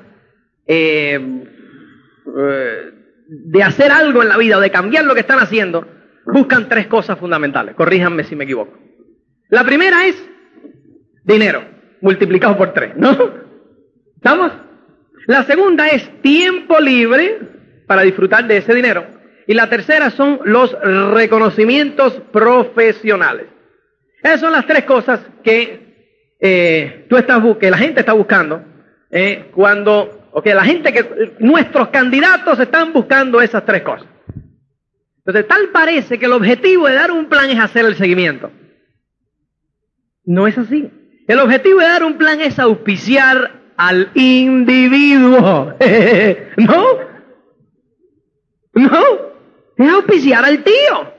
[0.66, 1.20] eh,
[2.38, 2.82] eh,
[3.28, 5.86] de hacer algo en la vida o de cambiar lo que están haciendo,
[6.26, 7.76] buscan tres cosas fundamentales.
[7.76, 8.78] Corríjanme si me equivoco.
[9.50, 10.16] La primera es
[11.26, 13.18] dinero, multiplicado por tres, ¿no?
[14.16, 14.52] ¿Estamos?
[15.28, 17.39] La segunda es tiempo libre
[17.86, 19.06] para disfrutar de ese dinero.
[19.48, 23.48] Y la tercera son los reconocimientos profesionales.
[24.22, 28.62] Esas son las tres cosas que eh, tú estás que la gente está buscando
[29.10, 34.08] eh, cuando Ok, la gente que, nuestros candidatos están buscando esas tres cosas.
[35.26, 38.52] Entonces, tal parece que el objetivo de dar un plan es hacer el seguimiento.
[40.26, 40.91] No es así.
[41.28, 45.75] El objetivo de dar un plan es auspiciar al individuo.
[46.57, 46.86] ¿No?
[48.73, 49.03] ¿No?
[49.78, 51.13] Es auspiciar al tío.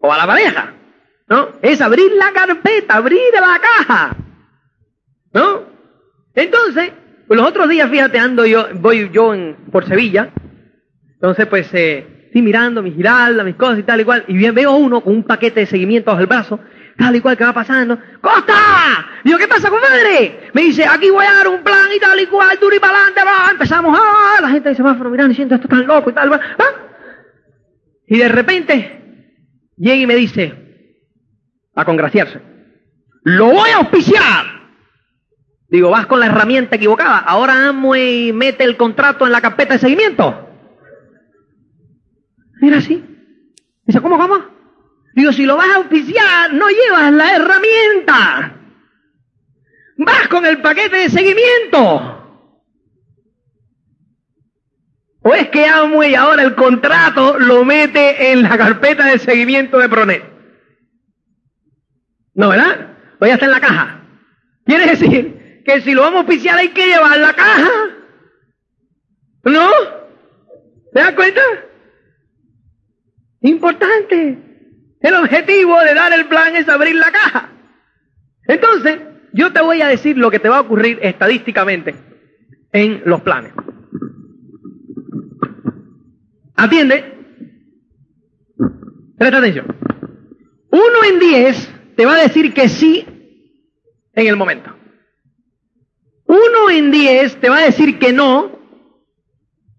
[0.00, 0.74] O a la pareja.
[1.28, 1.48] ¿No?
[1.60, 4.16] Es abrir la carpeta, abrir la caja.
[5.34, 5.62] ¿No?
[6.34, 6.92] Entonces,
[7.26, 10.30] pues los otros días, fíjate, ando yo, voy yo en, por Sevilla,
[11.14, 14.72] entonces pues eh, estoy mirando mis giraldas, mis cosas y tal y cual, y veo
[14.72, 16.58] uno con un paquete de seguimiento bajo el brazo,
[16.96, 17.98] tal y cual que va pasando.
[18.20, 18.54] ¡Costa!
[19.24, 20.50] Digo, ¿qué pasa, compadre?
[20.52, 23.10] Me dice, aquí voy a dar un plan y tal y cual, duro y para
[23.24, 23.50] va.
[23.50, 24.40] Empezamos, ¡ah!
[24.40, 26.40] La gente dice, va mirando diciendo, esto tan loco y tal, va.
[28.06, 29.32] Y de repente,
[29.76, 30.54] llega y me dice,
[31.74, 32.40] a congraciarse,
[33.24, 34.62] lo voy a auspiciar.
[35.68, 37.18] Digo, vas con la herramienta equivocada.
[37.18, 40.50] Ahora Amway mete el contrato en la carpeta de seguimiento.
[42.60, 43.02] Mira así.
[43.86, 44.51] Dice, ¿cómo, cómo?
[45.14, 48.56] Digo, si lo vas a oficiar, no llevas la herramienta.
[49.98, 52.18] Vas con el paquete de seguimiento.
[55.24, 59.88] ¿O es que Amway ahora el contrato lo mete en la carpeta de seguimiento de
[59.88, 60.24] Pronet?
[62.34, 62.96] No, ¿verdad?
[63.20, 64.04] O ya está en la caja.
[64.64, 67.70] Quiere decir que si lo vamos a oficiar hay que llevar la caja.
[69.44, 69.70] ¿No?
[70.92, 71.40] ¿Te das cuenta?
[73.42, 74.51] Importante.
[75.02, 77.50] El objetivo de dar el plan es abrir la caja.
[78.46, 79.00] Entonces,
[79.32, 81.94] yo te voy a decir lo que te va a ocurrir estadísticamente
[82.72, 83.52] en los planes.
[86.56, 87.12] Atiende.
[89.18, 89.66] Presta atención.
[90.70, 93.06] Uno en diez te va a decir que sí
[94.14, 94.74] en el momento.
[96.26, 98.58] Uno en diez te va a decir que no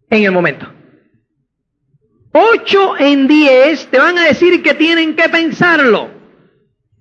[0.10, 0.73] en el momento.
[2.34, 6.10] Ocho en diez te van a decir que tienen que pensarlo.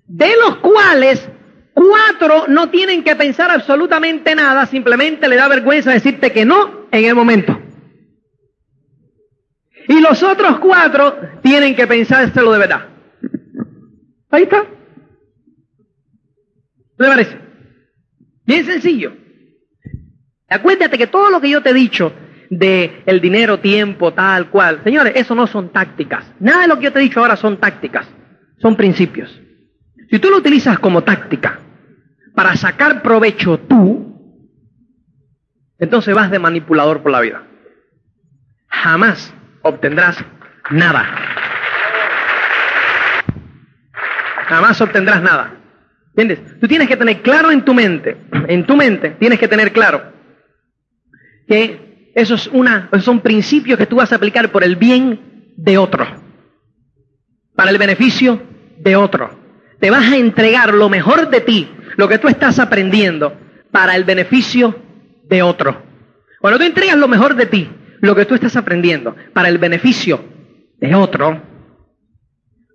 [0.05, 1.27] De los cuales
[1.73, 7.05] cuatro no tienen que pensar absolutamente nada, simplemente le da vergüenza decirte que no en
[7.05, 7.59] el momento.
[9.87, 12.89] Y los otros cuatro tienen que pensárselo de verdad.
[14.29, 14.65] Ahí está.
[16.97, 17.37] ¿Qué parece?
[18.45, 19.13] Bien sencillo.
[20.47, 22.13] Acuérdate que todo lo que yo te he dicho
[22.57, 26.31] de el dinero, tiempo, tal cual, señores, eso no son tácticas.
[26.39, 28.07] Nada de lo que yo te he dicho ahora son tácticas,
[28.57, 29.39] son principios.
[30.09, 31.59] Si tú lo utilizas como táctica
[32.35, 34.13] para sacar provecho tú,
[35.79, 37.43] entonces vas de manipulador por la vida.
[38.67, 40.23] Jamás obtendrás
[40.71, 41.05] nada.
[44.47, 45.55] Jamás obtendrás nada.
[46.15, 46.59] ¿Entiendes?
[46.59, 50.13] Tú tienes que tener claro en tu mente, en tu mente tienes que tener claro
[51.47, 51.82] que
[52.15, 56.05] eso es una, son principios que tú vas a aplicar por el bien de otro.
[57.55, 58.41] para el beneficio
[58.79, 59.29] de otro.
[59.79, 63.37] Te vas a entregar lo mejor de ti, lo que tú estás aprendiendo,
[63.71, 64.75] para el beneficio
[65.25, 65.83] de otro.
[66.39, 67.69] Cuando tú entregas lo mejor de ti,
[68.01, 70.19] lo que tú estás aprendiendo, para el beneficio
[70.79, 71.41] de otro,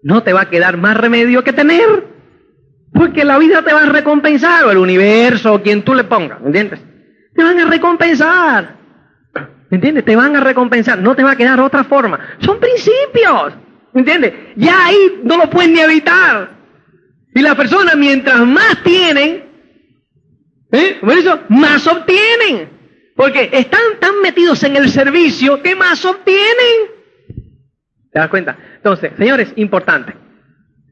[0.03, 2.07] no te va a quedar más remedio que tener.
[2.93, 6.41] Porque la vida te va a recompensar, o el universo, o quien tú le pongas,
[6.41, 6.81] ¿me entiendes?
[7.35, 8.78] Te van a recompensar.
[9.71, 10.05] ¿Me entiendes?
[10.05, 10.99] Te van a recompensar.
[10.99, 12.19] No te va a quedar otra forma.
[12.41, 13.55] Son principios.
[13.93, 14.33] ¿Me entiendes?
[14.57, 16.51] Ya ahí no lo pueden ni evitar.
[17.35, 19.45] Y las personas, mientras más tienen,
[20.73, 20.99] ¿eh?
[21.49, 22.71] Más obtienen.
[23.15, 26.99] Porque están tan metidos en el servicio que más obtienen.
[28.13, 28.57] ¿Te das cuenta?
[28.77, 30.15] Entonces, señores, importante.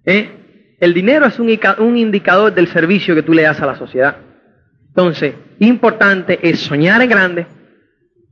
[0.04, 0.76] ¿eh?
[0.80, 1.48] El dinero es un,
[1.78, 4.18] un indicador del servicio que tú le das a la sociedad.
[4.88, 7.46] Entonces, importante es soñar en grande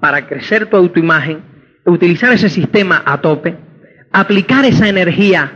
[0.04, 1.40] para crecer tu autoimagen,
[1.86, 3.56] utilizar ese sistema a tope,
[4.12, 5.52] aplicar esa energía,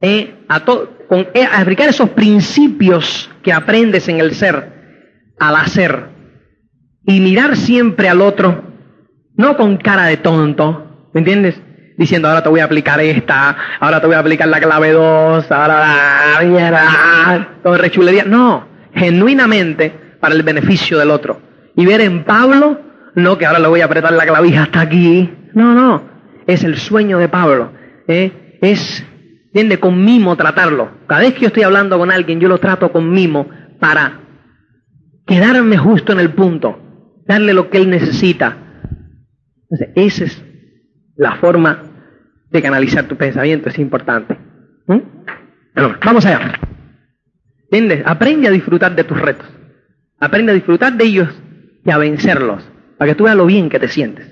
[0.00, 0.32] ¿eh?
[0.48, 6.04] a con, eh, aplicar esos principios que aprendes en el ser al hacer
[7.04, 8.62] y mirar siempre al otro,
[9.36, 11.60] no con cara de tonto, ¿me entiendes?
[11.98, 15.50] Diciendo, ahora te voy a aplicar esta, ahora te voy a aplicar la clave 2,
[15.50, 18.22] ahora la con rechulería.
[18.22, 21.40] No, genuinamente para el beneficio del otro.
[21.74, 22.83] Y ver en Pablo,
[23.14, 25.32] no que ahora le voy a apretar la clavija hasta aquí.
[25.54, 26.02] No, no,
[26.46, 27.72] es el sueño de Pablo.
[28.08, 28.58] ¿eh?
[28.60, 29.04] Es,
[29.46, 29.78] ¿entiende?
[29.78, 30.90] Con mimo tratarlo.
[31.06, 33.48] Cada vez que yo estoy hablando con alguien, yo lo trato con mimo
[33.80, 34.20] para
[35.26, 36.80] quedarme justo en el punto
[37.26, 38.56] darle lo que él necesita.
[39.70, 40.44] Entonces, esa es
[41.16, 41.82] la forma
[42.50, 44.38] de canalizar tu pensamiento, es importante.
[44.86, 44.98] ¿Mm?
[46.04, 46.52] vamos allá.
[47.64, 48.02] ¿Entiendes?
[48.06, 49.46] Aprende a disfrutar de tus retos.
[50.20, 51.28] Aprende a disfrutar de ellos
[51.84, 54.26] y a vencerlos, para que tú veas lo bien que te sientes.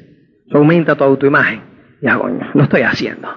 [0.52, 1.62] aumenta tu autoimagen.
[2.00, 3.28] Ya, coño, lo estoy haciendo.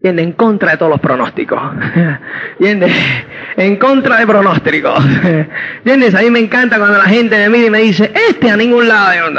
[0.00, 0.26] ¿Entiendes?
[0.26, 1.60] En contra de todos los pronósticos.
[2.60, 2.92] ¿Entiendes?
[3.56, 5.04] En contra de pronósticos.
[5.78, 6.14] ¿Entiendes?
[6.14, 8.86] A mí me encanta cuando la gente me mira y me dice, este a ningún
[8.86, 9.32] lado.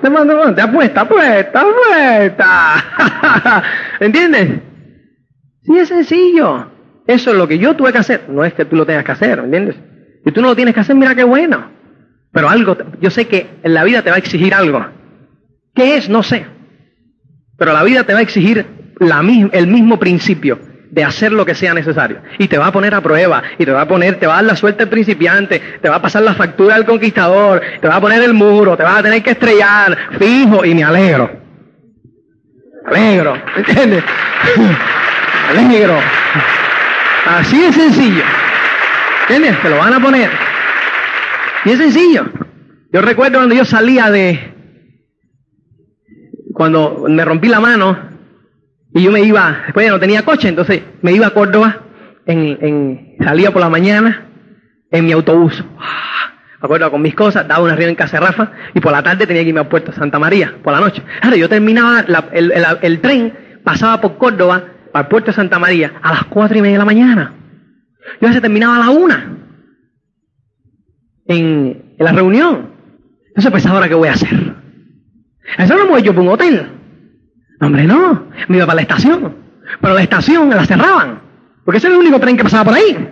[0.00, 3.62] Te mando, te apuesta, apuesta, apuesta.
[4.00, 4.48] ¿Entiendes?
[5.62, 6.66] Sí, es sencillo.
[7.06, 8.22] Eso es lo que yo tuve que hacer.
[8.28, 9.76] No es que tú lo tengas que hacer, ¿entiendes?
[10.24, 11.70] Si tú no lo tienes que hacer, mira qué bueno.
[12.32, 14.86] Pero algo, yo sé que en la vida te va a exigir algo.
[15.74, 16.08] ¿Qué es?
[16.08, 16.46] No sé.
[17.56, 18.66] Pero la vida te va a exigir
[19.52, 20.58] el mismo principio
[20.90, 22.20] de hacer lo que sea necesario.
[22.38, 24.36] Y te va a poner a prueba, y te va a poner, te va a
[24.36, 27.96] dar la suerte al principiante, te va a pasar la factura al conquistador, te va
[27.96, 31.30] a poner el muro, te vas a tener que estrellar, fijo, y me alegro.
[32.90, 34.04] Me alegro, ¿entiendes?
[35.50, 35.98] Alegro.
[37.26, 38.22] Así es sencillo.
[39.28, 39.62] ¿Entiendes?
[39.62, 40.49] Te lo van a poner.
[41.64, 42.26] Y es sencillo.
[42.92, 44.54] Yo recuerdo cuando yo salía de,
[46.52, 48.10] cuando me rompí la mano,
[48.92, 51.82] y yo me iba, después ya no tenía coche, entonces me iba a Córdoba,
[52.26, 54.26] en, salía por la mañana
[54.90, 55.62] en mi autobús.
[56.60, 59.26] Me acuerdo con mis cosas, daba una reunión en casa de y por la tarde
[59.26, 61.02] tenía que irme a Puerto Santa María, por la noche.
[61.38, 66.62] Yo terminaba, el, tren pasaba por Córdoba, para Puerto Santa María, a las cuatro y
[66.62, 67.32] media de la mañana.
[68.20, 69.36] Yo se terminaba a la una
[71.30, 72.70] en, la reunión.
[73.28, 74.54] Entonces pues ahora qué voy a hacer.
[75.58, 76.68] Eso no me voy yo por un hotel.
[77.60, 78.28] Hombre, no.
[78.48, 79.36] Me iba para la estación.
[79.80, 81.20] Pero la estación la cerraban.
[81.64, 83.08] Porque ese era el único tren que pasaba por ahí.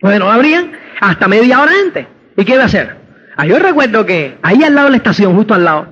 [0.00, 2.06] Bueno, abrían hasta media hora antes.
[2.36, 2.96] ¿Y qué iba a hacer?
[3.36, 5.88] Ah, yo recuerdo que ahí al lado de la estación, justo al lado,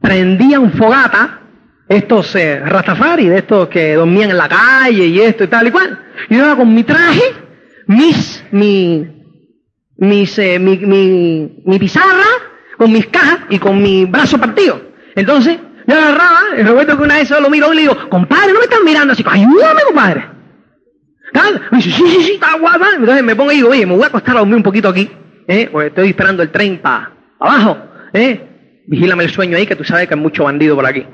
[0.00, 1.40] prendían fogata
[1.88, 5.70] estos eh, rastafari, de estos que dormían en la calle y esto y tal y
[5.70, 6.00] cual.
[6.28, 7.22] Y yo iba con mi traje,
[7.86, 9.15] mis, mi,
[9.98, 12.26] mis, eh, mi, mi, mi pizarra,
[12.76, 14.80] con mis cajas y con mi brazo partido.
[15.14, 18.58] Entonces, yo agarraba, y recuerdo que una vez lo miro y le digo, compadre, no
[18.58, 20.36] me están mirando así, ayúdame, compadre.
[21.70, 22.88] Me dice, sí, sí, sí, está guapa.
[22.96, 25.10] Entonces me pongo y digo, oye, me voy a acostar a dormir un poquito aquí,
[25.46, 25.68] ¿eh?
[25.70, 27.78] Porque estoy esperando el tren para abajo,
[28.12, 28.82] ¿eh?
[28.86, 31.06] Vigílame el sueño ahí, que tú sabes que hay mucho bandido por aquí.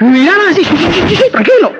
[0.00, 1.72] Me miraron así, sí, sí, sí, sí, tranquilo,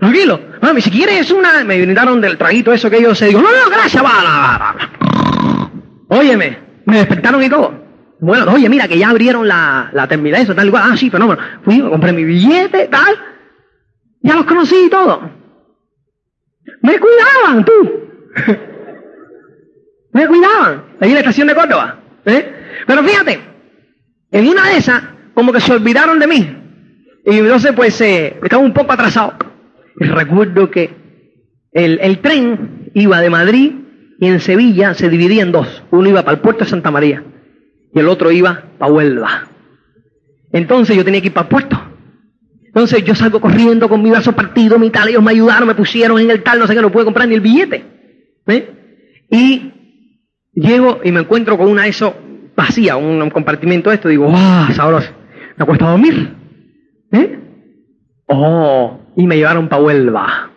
[0.00, 0.40] tranquilo.
[0.60, 3.70] Mami, si quieres una, me brindaron del traguito eso que yo se digo, no, no,
[3.70, 5.70] gracias, va, va, va.
[6.08, 7.72] Óyeme, me despertaron y todo.
[8.20, 10.82] Bueno, oye, mira, que ya abrieron la, la terminal, eso, tal igual.
[10.84, 11.40] Ah, sí, fenómeno.
[11.62, 13.16] Fui, compré mi billete, tal.
[14.22, 15.30] Ya los conocí y todo.
[16.82, 17.72] Me cuidaban, tú.
[20.12, 20.84] Me cuidaban.
[21.00, 21.98] Ahí en la estación de Córdoba.
[22.26, 22.82] ¿eh?
[22.86, 23.40] Pero fíjate,
[24.32, 25.02] en una de esas,
[25.34, 26.56] como que se olvidaron de mí.
[27.24, 29.34] Y entonces, pues, eh, estaba un poco atrasado.
[29.96, 30.90] Recuerdo que
[31.72, 33.72] el, el tren iba de Madrid
[34.18, 35.82] y en Sevilla se dividía en dos.
[35.90, 37.24] Uno iba para el puerto de Santa María
[37.92, 39.48] y el otro iba para Huelva.
[40.52, 41.80] Entonces yo tenía que ir para el puerto.
[42.66, 46.20] Entonces yo salgo corriendo con mi brazo partido, mi tal, ellos me ayudaron, me pusieron
[46.20, 47.84] en el tal, no sé qué, no pude comprar ni el billete.
[48.46, 48.70] ¿eh?
[49.28, 49.72] Y
[50.54, 52.14] llego y me encuentro con una eso
[52.54, 55.10] vacía, un, compartimento de esto, digo, ¡ah, sabroso!
[55.56, 56.36] Me cuesta dormir.
[57.10, 57.38] ¿Eh?
[58.26, 60.50] Oh, y me llevaron para Huelva.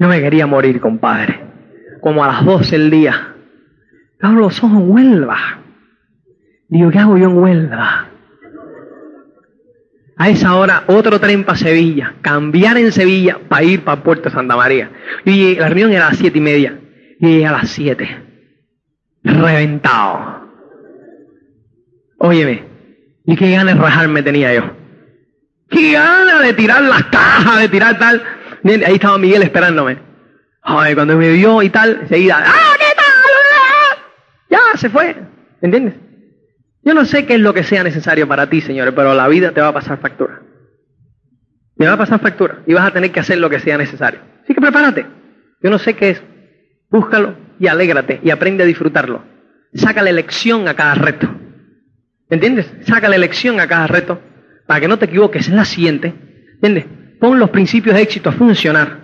[0.00, 1.38] No me quería morir, compadre.
[2.00, 3.36] Como a las 12 del día.
[4.20, 5.38] Abro los ojos en Huelva.
[6.68, 8.08] Digo, ¿qué hago yo en Huelva?
[10.16, 12.14] A esa hora, otro tren para Sevilla.
[12.20, 14.90] Cambiar en Sevilla para ir para Puerto Santa María.
[15.24, 16.80] Y la reunión era a las siete y media.
[17.20, 18.08] Y a las siete.
[19.22, 20.48] Reventado.
[22.18, 22.64] Óyeme,
[23.24, 24.79] ¿y qué ganas de rajarme tenía yo?
[25.70, 28.22] ¿Qué ganas de tirar las cajas, de tirar tal?
[28.64, 29.98] Ahí estaba Miguel esperándome.
[30.62, 34.04] Ay, cuando me vio y tal, enseguida, ¡ah, qué tal!
[34.50, 35.16] Ya, se fue.
[35.62, 35.94] ¿Entiendes?
[36.82, 39.52] Yo no sé qué es lo que sea necesario para ti, señores, pero la vida
[39.52, 40.42] te va a pasar factura.
[41.76, 44.20] Te va a pasar factura y vas a tener que hacer lo que sea necesario.
[44.42, 45.06] Así que prepárate.
[45.62, 46.22] Yo no sé qué es.
[46.90, 49.22] Búscalo y alégrate y aprende a disfrutarlo.
[49.72, 51.28] Saca la lección a cada reto.
[52.28, 52.70] ¿Entiendes?
[52.86, 54.20] Saca la lección a cada reto
[54.70, 56.14] para que no te equivoques en la siguiente.
[56.62, 56.86] ¿Entiendes?
[57.18, 59.00] Pon los principios de éxito a funcionar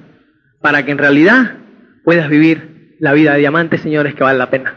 [0.61, 1.57] para que en realidad
[2.05, 4.77] puedas vivir la vida de diamante, señores, que vale la pena.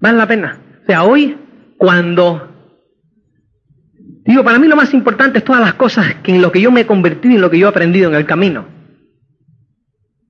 [0.00, 0.58] Vale la pena.
[0.82, 1.38] O sea, hoy
[1.78, 2.74] cuando
[4.24, 6.72] digo, para mí lo más importante es todas las cosas que en lo que yo
[6.72, 8.66] me he convertido y en lo que yo he aprendido en el camino.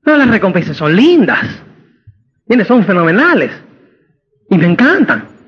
[0.04, 1.62] Todas las recompensas son lindas,
[2.66, 3.50] son fenomenales
[4.50, 5.39] y me encantan.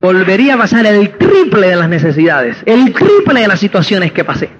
[0.00, 4.50] Volvería a pasar el triple de las necesidades, el triple de las situaciones que pasé,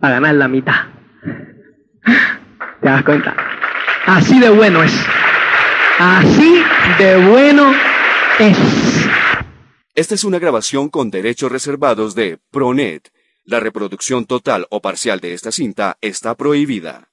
[0.00, 0.86] a ganar la mitad.
[2.80, 3.36] ¿Te das cuenta?
[4.06, 5.06] Así de bueno es.
[5.98, 6.62] Así
[6.98, 7.72] de bueno
[9.94, 13.12] esta es una grabación con derechos reservados de Pronet.
[13.44, 17.09] La reproducción total o parcial de esta cinta está prohibida.